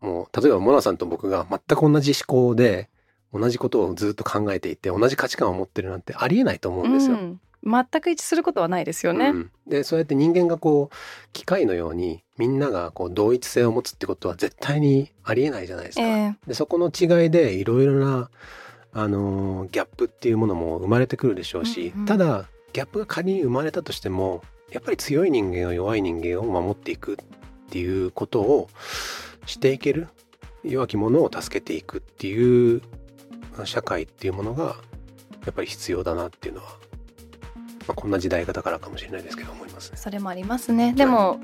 [0.00, 2.88] もう例えばモナさんと僕が全く同じ思考で
[3.32, 7.16] 同じことをずっと考えていて同じ価値観を持ってるなんてありえないと思うんですよ。
[7.16, 9.28] うん全く一致することはないですよね。
[9.28, 10.96] うんでそうやって人間がこう
[11.32, 16.02] 機械のようにみんながこう同一性を持つってことは絶対にありえないじゃないですか。
[16.02, 18.30] えでそこの違いでいろいろな、
[18.92, 24.42] あのーギャップっていうものも生まれてくるでしょうし、うんうんただギャップが仮に生まれたとしても
[24.72, 27.16] やっぱり強い人間は弱い人間を守っていくっ
[27.70, 28.68] ていうことを
[29.46, 30.08] していける
[30.64, 32.82] 弱き者を助けていくっていう
[33.64, 34.76] 社会っていうものが
[35.44, 36.78] やっぱり必要だなっていうのは、
[37.86, 39.98] まあ、こんな時代だからかもしれないですけど思いますね。
[39.98, 40.92] それもありますね。
[40.94, 41.38] でも、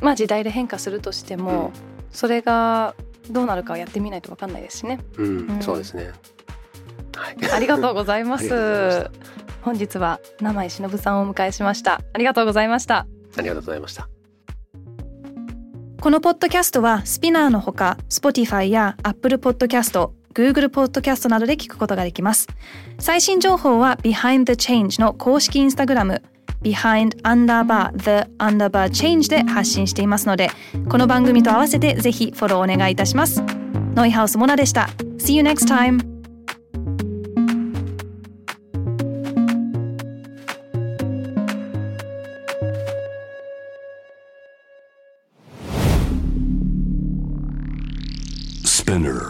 [0.00, 1.72] まあ時代で変化するとしても、
[2.10, 2.94] それが
[3.30, 5.00] どうなるかやってみないと分かんないですしね。
[5.16, 6.10] うん、うん、そうですね。
[7.16, 9.10] はい、ありがとうございます。
[9.62, 12.00] 本日は生井忍さんをお迎えしました。
[12.12, 13.06] ありがとうございました。
[13.36, 14.08] ありがとうございました。
[16.00, 22.48] このポッドキャストはスピナーのほか Spotify や Apple Podcast、Google Podcast などで聞くことができます。
[22.98, 26.22] 最新情報は Behind the Change の公式インスタグラム
[26.62, 30.50] behind underbar the underbar change で発信していますので
[30.88, 33.42] この番組と合わせてぜひフォローお願いいたします
[33.94, 34.88] ノイハウスモナでした
[35.18, 36.00] See you next time
[48.64, 49.29] Spinner